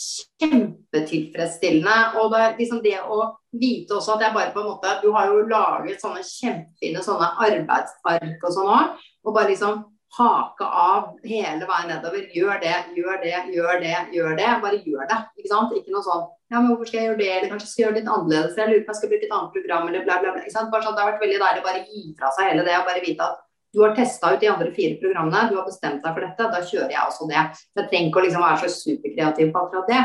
kjempetilfredsstillende. 0.43 1.97
Og 2.21 2.31
det, 2.33 2.45
liksom 2.61 2.81
det 2.85 2.97
å 3.01 3.19
vite 3.57 3.99
også 3.99 4.17
at 4.17 4.27
jeg 4.27 4.37
bare 4.37 4.55
på 4.55 4.63
en 4.63 4.71
måte 4.71 4.95
Du 5.03 5.11
har 5.17 5.33
jo 5.33 5.45
laget 5.51 6.05
sånne 6.05 6.25
kjempefine 6.25 7.05
sånne 7.05 7.33
arbeidsark 7.49 8.45
og 8.45 8.57
sånn 8.57 8.73
òg. 8.79 9.05
Og 9.27 9.37
bare 9.37 9.53
liksom 9.53 9.85
hake 10.17 10.65
av 10.65 11.13
hele 11.27 11.67
veien 11.69 11.91
nedover. 11.93 12.25
Gjør 12.33 12.63
det, 12.63 12.77
gjør 12.97 13.21
det, 13.25 13.37
gjør 13.53 13.83
det, 13.83 13.97
gjør 14.15 14.39
det. 14.39 14.51
Bare 14.63 14.81
gjør 14.87 15.11
det. 15.11 15.21
Ikke 15.37 15.53
sant? 15.53 15.75
Ikke 15.77 15.95
noe 15.95 16.07
sånn 16.07 16.27
ja, 16.47 16.61
men 16.61 16.69
hvorfor 16.71 16.87
skal 16.87 17.01
jeg 17.01 17.09
gjøre 17.09 17.19
det, 17.19 17.31
eller 17.37 17.51
kanskje 17.51 17.69
skal 17.69 17.81
jeg 17.81 17.87
gjøre 17.87 17.95
det 17.97 18.03
litt 18.03 18.13
annerledes, 18.15 18.53
jeg 18.55 18.71
lurer 18.71 18.83
på 18.87 18.87
om 18.87 18.93
jeg 18.93 18.99
skal 19.01 19.11
bruke 19.11 19.27
et 19.27 19.33
annet 19.35 19.55
program, 19.57 19.89
eller 19.91 20.05
bla, 20.07 20.19
bla, 20.23 20.35
bla. 20.35 20.43
Ikke 20.45 20.55
sant? 20.55 20.69
Bare 20.71 20.87
sånn, 20.87 20.95
det 20.95 21.03
har 21.03 21.09
vært 21.11 21.25
veldig 21.25 21.41
deilig 21.43 21.63
å 21.63 21.65
bare 21.67 21.81
gi 21.89 22.03
fra 22.21 22.31
seg 22.37 22.51
hele 22.53 22.67
det 22.69 22.77
og 22.79 22.87
bare 22.87 23.03
vite 23.03 23.27
at 23.27 23.41
du 23.75 23.83
har 23.83 23.97
testa 23.97 24.31
ut 24.31 24.45
de 24.45 24.51
andre 24.53 24.71
fire 24.77 24.99
programmene, 25.01 25.49
du 25.51 25.57
har 25.59 25.67
bestemt 25.67 26.05
deg 26.05 26.15
for 26.15 26.25
dette, 26.25 26.47
da 26.53 26.61
kjører 26.69 26.95
jeg 26.95 27.03
også 27.03 27.27
det. 27.33 27.43
Jeg 27.77 27.89
trenger 27.91 28.13
ikke 28.13 28.21
å 28.21 28.25
liksom 28.25 28.45
være 28.47 28.61
så 28.63 28.71
superkreativ 28.77 29.51
på 29.53 29.65
akkurat 29.65 29.91
det. 29.91 30.05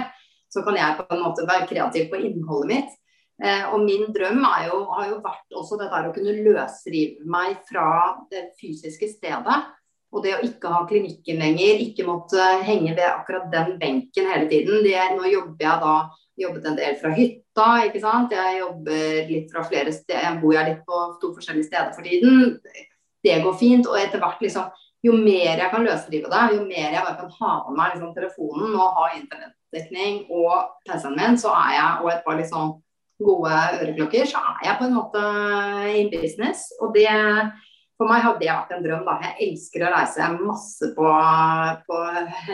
Så 0.52 0.64
kan 0.66 0.80
jeg 0.82 0.98
på 0.98 1.06
en 1.16 1.22
måte 1.24 1.46
være 1.48 1.68
kreativ 1.70 2.10
på 2.12 2.24
innholdet 2.26 2.72
mitt. 2.74 2.98
Eh, 3.42 3.64
og 3.72 3.86
min 3.86 4.10
drøm 4.14 4.42
jo, 4.66 4.82
har 4.98 5.06
jo 5.14 5.22
vært 5.24 5.56
også 5.62 5.78
dette 5.80 6.02
å 6.10 6.12
kunne 6.18 6.36
løsrive 6.42 7.30
meg 7.32 7.62
fra 7.70 7.86
det 8.34 8.50
fysiske 8.60 9.08
stedet 9.14 9.62
og 10.12 10.26
det 10.26 10.34
å 10.36 10.42
ikke 10.44 10.72
ha 10.74 10.82
klinikken 10.90 11.40
lenger, 11.40 11.80
ikke 11.86 12.06
måtte 12.08 12.44
henge 12.68 12.92
ved 12.98 13.08
akkurat 13.08 13.48
den 13.54 13.78
benken 13.80 14.28
hele 14.28 14.50
tiden. 14.52 14.82
Det, 14.84 14.98
nå 15.16 15.30
jobber 15.32 15.64
jeg 15.64 15.84
da 15.86 15.96
jobbet 16.42 16.68
en 16.68 16.78
del 16.80 16.98
fra 17.00 17.12
hytta, 17.16 17.68
ikke 17.88 18.02
sant. 18.04 18.36
Jeg 18.36 18.60
jobber 18.60 19.32
litt 19.32 19.54
fra 19.54 19.64
flere 19.68 19.94
steder, 19.96 20.26
jeg 20.26 20.42
bor 20.44 20.56
jeg 20.58 20.68
litt 20.68 20.84
på 20.88 21.02
to 21.22 21.32
forskjellige 21.38 21.70
steder 21.70 21.96
for 21.96 22.08
tiden. 22.08 22.58
Det 23.24 23.40
går 23.46 23.58
fint. 23.60 23.88
Og 23.88 23.98
etter 24.02 24.20
hvert 24.20 24.44
liksom 24.44 24.68
jo 25.02 25.16
mer 25.18 25.56
jeg 25.58 25.72
kan 25.72 25.88
løsrive 25.88 26.30
det, 26.30 26.44
jo 26.58 26.68
mer 26.68 26.94
jeg 26.94 27.02
bare 27.02 27.18
kan 27.18 27.34
ha 27.40 27.56
med 27.70 27.80
meg 27.80 27.96
liksom, 27.96 28.14
telefonen 28.18 28.76
og 28.76 29.00
ha 29.00 29.08
internettdekning 29.18 30.22
og 30.30 30.76
PC-en 30.86 31.18
min, 31.18 31.40
så 31.42 31.56
er 31.58 31.74
jeg, 31.80 31.92
og 32.04 32.12
et 32.12 32.24
par 32.28 32.38
liksom 32.38 32.76
gode 33.22 33.58
øreklokker, 33.80 34.28
så 34.30 34.44
er 34.44 34.68
jeg 34.68 34.78
på 34.78 34.88
en 34.88 34.96
måte 34.98 35.24
in 35.98 36.12
business. 36.14 36.68
Og 36.82 36.94
det 36.98 37.10
for 38.02 38.10
meg 38.10 38.24
har 38.26 38.38
det 38.40 38.48
vært 38.50 38.72
en 38.74 38.82
drøm. 38.82 39.04
da. 39.06 39.18
Jeg 39.22 39.36
elsker 39.46 39.84
å 39.86 39.92
reise 39.94 40.30
masse 40.40 40.88
på, 40.96 41.10
på, 41.86 41.98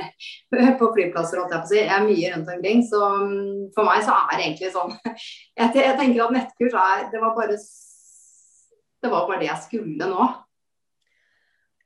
på 0.82 0.90
flyplasser. 0.98 1.40
Jeg, 1.40 1.52
på 1.54 1.70
si. 1.70 1.78
jeg 1.80 1.94
er 1.96 2.04
mye 2.04 2.32
rundt 2.34 2.52
omkring. 2.52 2.82
Så 2.84 3.00
mm, 3.22 3.62
for 3.78 3.88
meg 3.88 4.04
så 4.04 4.18
er 4.18 4.34
det 4.34 4.50
egentlig 4.50 4.74
sånn 4.76 4.92
Jeg, 5.62 5.72
jeg 5.80 5.96
tenker 6.02 6.26
at 6.26 6.36
nettkurs 6.36 6.76
er 6.82 7.08
det 7.14 7.22
var, 7.24 7.32
bare, 7.38 7.56
det 7.56 9.14
var 9.14 9.32
bare 9.32 9.40
det 9.46 9.48
jeg 9.48 9.66
skulle 9.70 10.12
nå. 10.12 10.28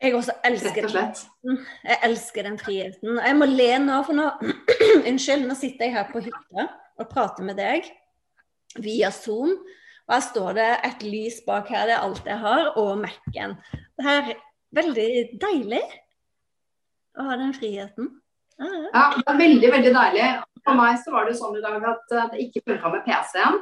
Jeg 0.02 0.16
også 0.18 0.34
elsker 0.50 0.88
den. 0.90 1.60
Jeg 1.86 2.00
elsker 2.08 2.48
den 2.48 2.58
friheten. 2.58 3.20
Jeg 3.22 3.38
må 3.38 3.46
le 3.46 3.70
nå, 3.84 4.00
for 4.08 4.18
nå 4.18 4.32
Unnskyld, 5.12 5.46
nå 5.46 5.58
sitter 5.60 5.86
jeg 5.86 6.00
her 6.00 6.10
på 6.10 6.24
hytta 6.26 6.66
og 6.98 7.14
prater 7.14 7.46
med 7.46 7.62
deg 7.62 7.86
via 8.82 9.14
Zoom. 9.14 9.54
Og 10.12 10.18
her 10.18 10.24
står 10.26 10.56
det 10.58 10.70
et 10.84 11.04
lys 11.08 11.38
bak 11.46 11.70
her, 11.72 11.86
det 11.88 11.94
er 11.96 12.02
alt 12.04 12.26
jeg 12.28 12.36
har, 12.42 12.66
og 12.76 12.98
Mac-en. 13.00 13.54
Det 13.96 14.08
er 14.12 14.34
veldig 14.76 15.12
deilig 15.40 15.80
å 17.16 17.28
ha 17.30 17.38
den 17.40 17.54
friheten. 17.56 18.10
Ja, 18.60 19.06
det 19.16 19.24
er 19.24 19.40
veldig, 19.40 19.70
veldig 19.72 19.94
deilig. 19.96 20.26
For 20.68 20.76
meg 20.76 21.00
så 21.00 21.14
var 21.16 21.30
det 21.30 21.38
sånn 21.40 21.56
i 21.56 21.64
dag 21.64 21.86
at 21.94 22.12
eh, 22.12 22.28
det 22.34 22.44
ikke 22.44 22.66
funka 22.68 22.92
med 22.92 23.06
PC-en. 23.08 23.62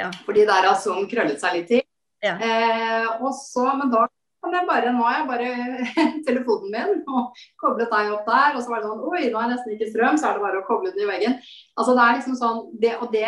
Ja. 0.00 0.08
Fordi 0.24 0.46
der 0.48 0.64
har 0.64 0.80
Zoom 0.80 1.04
krøllet 1.12 1.44
seg 1.44 1.58
litt 1.58 1.68
til. 1.74 1.84
Ja. 2.24 2.38
Eh, 2.40 3.20
og 3.20 3.36
så, 3.36 3.68
men 3.76 3.92
da 3.92 4.06
kan 4.44 4.54
jeg 4.54 4.68
bare, 4.68 4.92
nå 4.94 5.02
har 5.02 5.18
jeg 5.18 5.28
bare 5.30 5.48
telefonen 6.28 6.72
min 6.72 7.02
og 7.10 7.42
koblet 7.60 7.90
deg 7.92 8.12
opp 8.14 8.28
der. 8.28 8.54
Og 8.54 8.62
så 8.62 8.72
var 8.72 8.82
det 8.82 8.90
sånn 8.90 9.04
Oi, 9.10 9.22
nå 9.32 9.42
er 9.42 9.52
nesten 9.52 9.74
ikke 9.74 9.90
strøm, 9.90 10.20
så 10.20 10.30
er 10.30 10.38
det 10.38 10.46
bare 10.46 10.62
å 10.62 10.66
koble 10.68 10.94
den 10.94 11.04
i 11.06 11.10
veggen. 11.10 11.36
Altså 11.76 11.96
det 11.96 12.06
er 12.06 12.18
liksom 12.20 12.38
sånn, 12.40 12.64
det, 12.82 12.96
Og 13.00 13.12
det, 13.14 13.26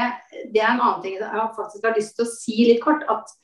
det 0.54 0.62
er 0.62 0.72
en 0.72 0.82
annen 0.82 1.04
ting 1.04 1.18
jeg 1.18 1.46
faktisk 1.58 1.86
har 1.88 1.96
lyst 1.98 2.18
til 2.18 2.26
å 2.26 2.32
si 2.32 2.58
litt 2.70 2.82
kort. 2.84 3.06
At 3.10 3.36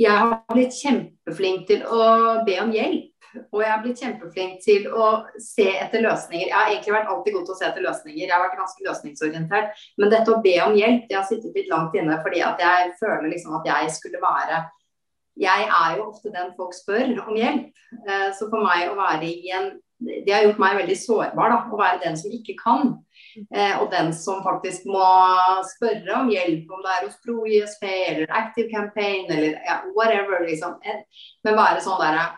jeg 0.00 0.16
har 0.16 0.36
blitt 0.52 0.76
kjempeflink 0.76 1.66
til 1.68 1.86
å 1.86 2.04
be 2.46 2.60
om 2.62 2.74
hjelp. 2.74 3.08
Og 3.52 3.60
jeg 3.62 3.70
har 3.70 3.82
blitt 3.84 4.00
kjempeflink 4.02 4.56
til 4.64 4.88
å 4.90 5.08
se 5.38 5.68
etter 5.78 6.02
løsninger. 6.02 6.48
Jeg 6.48 6.56
har 6.56 6.70
egentlig 6.72 6.94
vært 6.96 7.12
alltid 7.12 7.36
god 7.36 7.44
til 7.46 7.54
å 7.54 7.58
se 7.60 7.66
etter 7.68 7.84
løsninger. 7.84 8.24
Jeg 8.24 8.32
har 8.32 8.42
vært 8.42 8.58
ganske 8.58 8.86
løsningsorientert. 8.86 9.84
Men 10.02 10.10
dette 10.10 10.34
å 10.34 10.40
be 10.42 10.56
om 10.64 10.74
hjelp, 10.74 11.04
det 11.06 11.18
har 11.18 11.28
sittet 11.28 11.54
litt 11.54 11.70
langt 11.70 11.94
inne 11.98 12.18
fordi 12.24 12.42
at 12.42 12.62
jeg 12.64 12.90
føler 12.98 13.30
liksom 13.30 13.54
at 13.60 13.68
jeg 13.70 13.92
skulle 13.94 14.22
være 14.24 14.64
jeg 15.40 15.68
er 15.68 15.96
jo 15.96 16.08
ofte 16.10 16.32
den 16.34 16.50
folk 16.56 16.74
spør 16.76 17.14
om 17.26 17.38
hjelp. 17.38 17.70
Eh, 18.04 18.28
så 18.36 18.48
for 18.50 18.64
meg 18.64 18.90
å 18.90 18.98
være 18.98 19.28
i 19.28 19.54
en 19.56 19.78
Det 20.00 20.32
har 20.32 20.46
gjort 20.46 20.60
meg 20.62 20.78
veldig 20.78 20.94
sårbar, 20.96 21.50
da. 21.52 21.56
Å 21.68 21.76
være 21.76 21.98
den 22.00 22.14
som 22.16 22.32
ikke 22.32 22.54
kan. 22.56 22.94
Eh, 23.52 23.74
og 23.82 23.90
den 23.92 24.14
som 24.16 24.38
faktisk 24.40 24.86
må 24.88 25.02
spørre 25.74 26.14
om 26.16 26.30
hjelp, 26.32 26.70
om 26.72 26.80
det 26.80 26.94
er 26.94 27.02
hos 27.04 27.18
Pro 27.20 27.42
ISP 27.44 27.84
eller 27.84 28.32
Active 28.32 28.72
Campaign 28.72 29.28
eller 29.28 29.58
whatever, 29.92 30.40
liksom. 30.46 30.78
Eh, 30.80 31.02
men 31.44 31.58
være 31.58 31.84
sånn 31.84 32.00
derre 32.00 32.30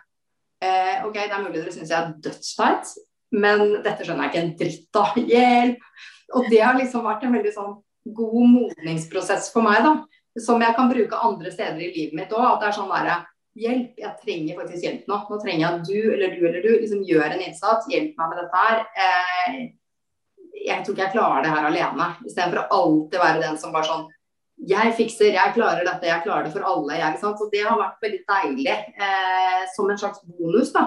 OK, 1.07 1.15
det 1.15 1.31
er 1.31 1.41
mulig 1.43 1.61
dere 1.61 1.73
syns 1.75 1.91
jeg 1.91 1.99
er 1.99 2.11
dødsteit, 2.23 2.91
men 3.35 3.63
dette 3.83 4.05
skjønner 4.07 4.29
jeg 4.29 4.31
ikke 4.33 4.43
en 4.43 4.53
dritt 4.59 4.99
av. 4.99 5.23
Hjelp! 5.33 5.89
Og 6.35 6.51
det 6.51 6.61
har 6.63 6.79
liksom 6.79 7.07
vært 7.07 7.25
en 7.27 7.35
veldig 7.39 7.55
sånn 7.55 7.73
god 8.19 8.53
modningsprosess 8.57 9.53
for 9.55 9.67
meg, 9.67 9.87
da 9.87 9.95
som 10.41 10.63
jeg 10.65 10.75
kan 10.77 10.89
bruke 10.89 11.21
andre 11.29 11.53
steder 11.53 11.81
i 11.83 11.93
livet 11.93 12.17
mitt 12.17 12.33
òg. 12.33 12.47
At 12.55 12.63
det 12.63 12.71
er 12.71 12.81
sånn 12.81 12.91
derre 12.93 13.21
Hjelp, 13.53 13.99
jeg 14.01 14.17
trenger 14.23 14.57
faktisk 14.63 14.85
hjelp 14.87 15.09
nå. 15.11 15.17
Nå 15.29 15.37
trenger 15.43 15.61
jeg 15.61 15.69
at 15.69 15.83
du 15.85 15.97
eller 16.15 16.31
du 16.33 16.45
eller 16.49 16.63
du 16.65 16.71
liksom 16.71 17.03
gjør 17.05 17.35
en 17.35 17.43
innsats. 17.45 17.89
Hjelp 17.93 18.17
meg 18.17 18.31
med 18.31 18.39
dette 18.41 18.63
her. 18.63 18.79
Eh, 19.05 19.59
jeg 20.63 20.79
tror 20.87 20.97
ikke 20.97 21.05
jeg 21.05 21.15
klarer 21.19 21.45
det 21.45 21.53
her 21.53 21.69
alene. 21.69 22.07
Istedenfor 22.25 22.63
å 22.63 22.79
alltid 22.79 23.21
være 23.21 23.43
den 23.45 23.61
som 23.61 23.77
bare 23.77 23.91
sånn 23.91 24.09
Jeg 24.63 24.95
fikser, 24.97 25.35
jeg 25.35 25.55
klarer 25.57 25.85
dette, 25.85 26.07
jeg 26.07 26.25
klarer 26.25 26.47
det 26.47 26.55
for 26.55 26.65
alle. 26.65 26.97
Jeg, 26.97 27.21
Så 27.21 27.51
det 27.53 27.63
har 27.67 27.77
vært 27.77 28.05
veldig 28.05 28.23
deilig. 28.33 28.79
Eh, 28.97 29.63
som 29.77 29.91
en 29.91 30.01
slags 30.01 30.25
bonus 30.25 30.73
da. 30.73 30.87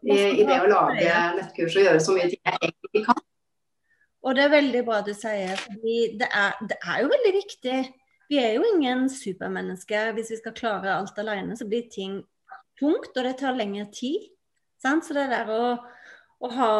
I, 0.00 0.16
I, 0.16 0.44
det 0.46 0.60
å 0.62 0.70
lage 0.70 1.14
nettkurs 1.36 1.76
og 1.76 1.88
gjøre 1.88 2.00
så 2.00 2.14
mye 2.14 2.28
ting 2.30 2.40
jeg 2.40 2.60
egentlig 2.62 3.04
kan. 3.04 3.20
Og 4.24 4.36
det 4.36 4.44
er 4.46 4.52
veldig 4.52 4.82
bra 4.86 5.00
du 5.04 5.10
sier, 5.14 5.58
fordi 5.60 5.96
det 6.20 6.28
er, 6.34 6.54
det 6.70 6.78
er 6.78 7.02
jo 7.02 7.10
veldig 7.10 7.32
viktig 7.36 7.78
vi 8.28 8.40
er 8.40 8.56
jo 8.58 8.64
ingen 8.74 9.06
supermennesker. 9.12 10.12
Hvis 10.16 10.32
vi 10.34 10.40
skal 10.40 10.56
klare 10.56 10.96
alt 10.98 11.18
alene, 11.20 11.56
så 11.56 11.68
blir 11.68 11.88
ting 11.92 12.20
tungt, 12.78 13.14
og 13.14 13.24
det 13.24 13.38
tar 13.40 13.56
lengre 13.56 13.88
tid. 13.92 14.28
Sant? 14.82 15.06
Så 15.06 15.16
det 15.16 15.28
der 15.32 15.48
å, 15.50 15.62
å, 16.38 16.50
ha 16.54 16.70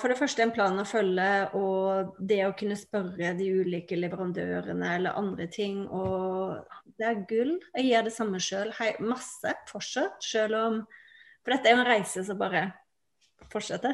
for 0.00 0.10
det 0.10 0.18
første 0.20 0.44
en 0.44 0.54
plan 0.54 0.78
å 0.80 0.86
følge, 0.88 1.30
og 1.58 2.14
det 2.18 2.40
å 2.46 2.54
kunne 2.56 2.78
spørre 2.78 3.34
de 3.38 3.50
ulike 3.60 3.98
leverandørene 3.98 4.94
eller 4.98 5.18
andre 5.20 5.48
ting, 5.52 5.82
og 5.88 6.62
det 6.98 7.10
er 7.10 7.24
gull. 7.28 7.56
Jeg 7.74 7.90
gjør 7.90 8.08
det 8.08 8.14
samme 8.14 8.40
sjøl. 8.42 8.72
Masse 9.04 9.58
fortsatt, 9.70 10.22
sjøl 10.24 10.58
om 10.60 10.84
For 11.44 11.52
dette 11.52 11.68
er 11.68 11.74
jo 11.74 11.82
en 11.82 11.90
reise 11.90 12.22
som 12.24 12.38
bare 12.40 12.68
fortsette. 13.52 13.90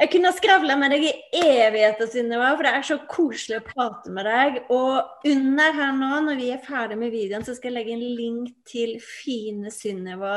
jeg 0.00 0.10
kunne 0.12 0.30
ha 0.30 0.34
skravla 0.36 0.76
med 0.80 0.94
deg 0.94 1.06
i 1.08 1.12
evigheter, 1.42 2.08
Synnøve, 2.10 2.50
for 2.56 2.66
det 2.66 2.72
er 2.72 2.86
så 2.88 2.98
koselig 3.10 3.60
å 3.60 3.66
prate 3.66 4.12
med 4.14 4.28
deg. 4.28 4.58
Og 4.74 5.28
under 5.32 5.78
her 5.78 5.94
nå, 5.98 6.10
når 6.28 6.40
vi 6.40 6.50
er 6.54 6.64
ferdig 6.64 6.98
med 7.00 7.14
videoen, 7.14 7.46
så 7.46 7.56
skal 7.56 7.72
jeg 7.72 7.78
legge 7.80 7.96
en 7.96 8.06
link 8.22 8.52
til 8.68 8.96
fine 9.04 9.72
Synnøve 9.74 10.36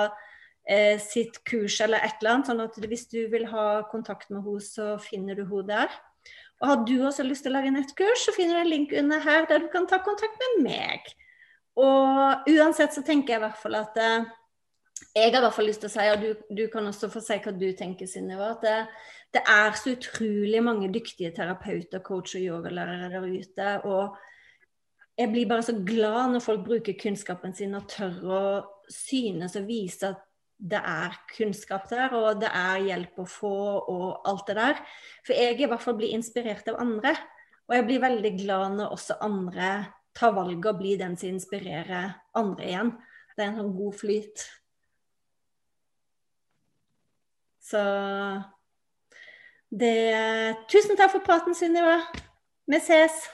eh, 0.70 0.98
sitt 1.02 1.42
kurs 1.48 1.80
eller 1.84 2.04
et 2.04 2.20
eller 2.20 2.36
annet. 2.36 2.52
sånn 2.52 2.66
at 2.66 2.80
hvis 2.88 3.08
du 3.12 3.22
vil 3.34 3.48
ha 3.52 3.86
kontakt 3.92 4.32
med 4.34 4.46
henne, 4.46 4.64
så 4.66 4.96
finner 5.02 5.38
du 5.38 5.46
henne 5.46 5.70
der. 5.72 6.00
Og 6.62 6.70
har 6.72 6.82
du 6.88 6.96
også 7.04 7.26
lyst 7.26 7.44
til 7.46 7.52
å 7.52 7.58
lage 7.58 7.74
nettkurs, 7.74 8.24
så 8.26 8.34
finner 8.36 8.58
du 8.58 8.64
en 8.64 8.72
link 8.72 8.96
under 8.96 9.22
her 9.24 9.48
der 9.50 9.66
du 9.66 9.70
kan 9.74 9.88
ta 9.90 10.00
kontakt 10.04 10.40
med 10.40 10.66
meg. 10.70 11.16
Og 11.76 12.48
uansett 12.48 12.96
så 12.96 13.04
tenker 13.04 13.36
jeg 13.36 13.42
i 13.42 13.44
hvert 13.44 13.60
fall 13.60 13.76
at 13.82 13.98
eh, 14.00 14.28
jeg 15.16 15.32
har 15.32 15.40
i 15.40 15.44
hvert 15.44 15.56
fall 15.56 15.68
lyst 15.70 15.84
til 15.84 15.90
å 15.90 15.94
si, 15.94 16.06
og 16.12 16.22
du, 16.24 16.54
du 16.56 16.66
kan 16.72 16.88
også 16.88 17.10
få 17.12 17.22
si 17.24 17.38
hva 17.44 17.54
du 17.56 17.68
tenker, 17.78 18.08
Synnøve, 18.08 18.52
at 18.56 18.64
det, 18.64 18.76
det, 19.36 19.42
er 19.52 19.76
så 19.80 19.96
utrolig 19.96 20.62
mange 20.64 20.92
dyktige 20.92 21.34
terapeuter, 21.36 22.04
coach 22.04 22.36
og 22.38 22.46
yogalærere 22.46 23.10
der 23.12 23.28
ute. 23.28 23.74
Og 23.88 24.16
jeg 25.20 25.32
blir 25.32 25.50
bare 25.52 25.66
så 25.68 25.76
glad 25.88 26.36
når 26.36 26.44
folk 26.44 26.64
bruker 26.68 27.00
kunnskapen 27.00 27.56
sin 27.56 27.76
og 27.76 27.90
tør 27.92 28.16
å 28.24 28.46
synes 28.92 29.56
og 29.60 29.68
vise 29.68 30.12
at 30.14 30.24
det 30.56 30.80
er 30.80 31.16
kunnskap 31.36 31.90
der, 31.92 32.14
og 32.16 32.40
det 32.40 32.50
er 32.56 32.84
hjelp 32.86 33.20
å 33.20 33.28
få 33.28 33.56
og 33.92 34.28
alt 34.28 34.46
det 34.48 34.56
der. 34.56 34.84
For 35.28 35.36
jeg 35.36 35.60
i 35.60 35.68
hvert 35.68 35.84
fall 35.84 35.98
blir 36.00 36.16
inspirert 36.16 36.68
av 36.72 36.80
andre. 36.80 37.16
Og 37.66 37.76
jeg 37.76 37.88
blir 37.88 38.04
veldig 38.04 38.32
glad 38.38 38.78
når 38.78 38.94
også 38.96 39.18
andre 39.26 39.72
tar 40.16 40.36
valget 40.36 40.70
og 40.72 40.80
blir 40.80 41.00
den 41.02 41.18
som 41.20 41.34
inspirerer 41.34 42.14
andre 42.38 42.70
igjen. 42.70 42.94
Det 43.36 43.44
er 43.44 43.50
en 43.50 43.60
sånn 43.60 43.76
god 43.76 43.98
flyt. 44.00 44.46
Så 47.70 47.82
det 49.70 50.56
Tusen 50.70 50.98
takk 50.98 51.12
for 51.16 51.26
praten, 51.26 51.56
Sunniva. 51.58 51.98
Vi 52.70 52.78
ses. 52.78 53.26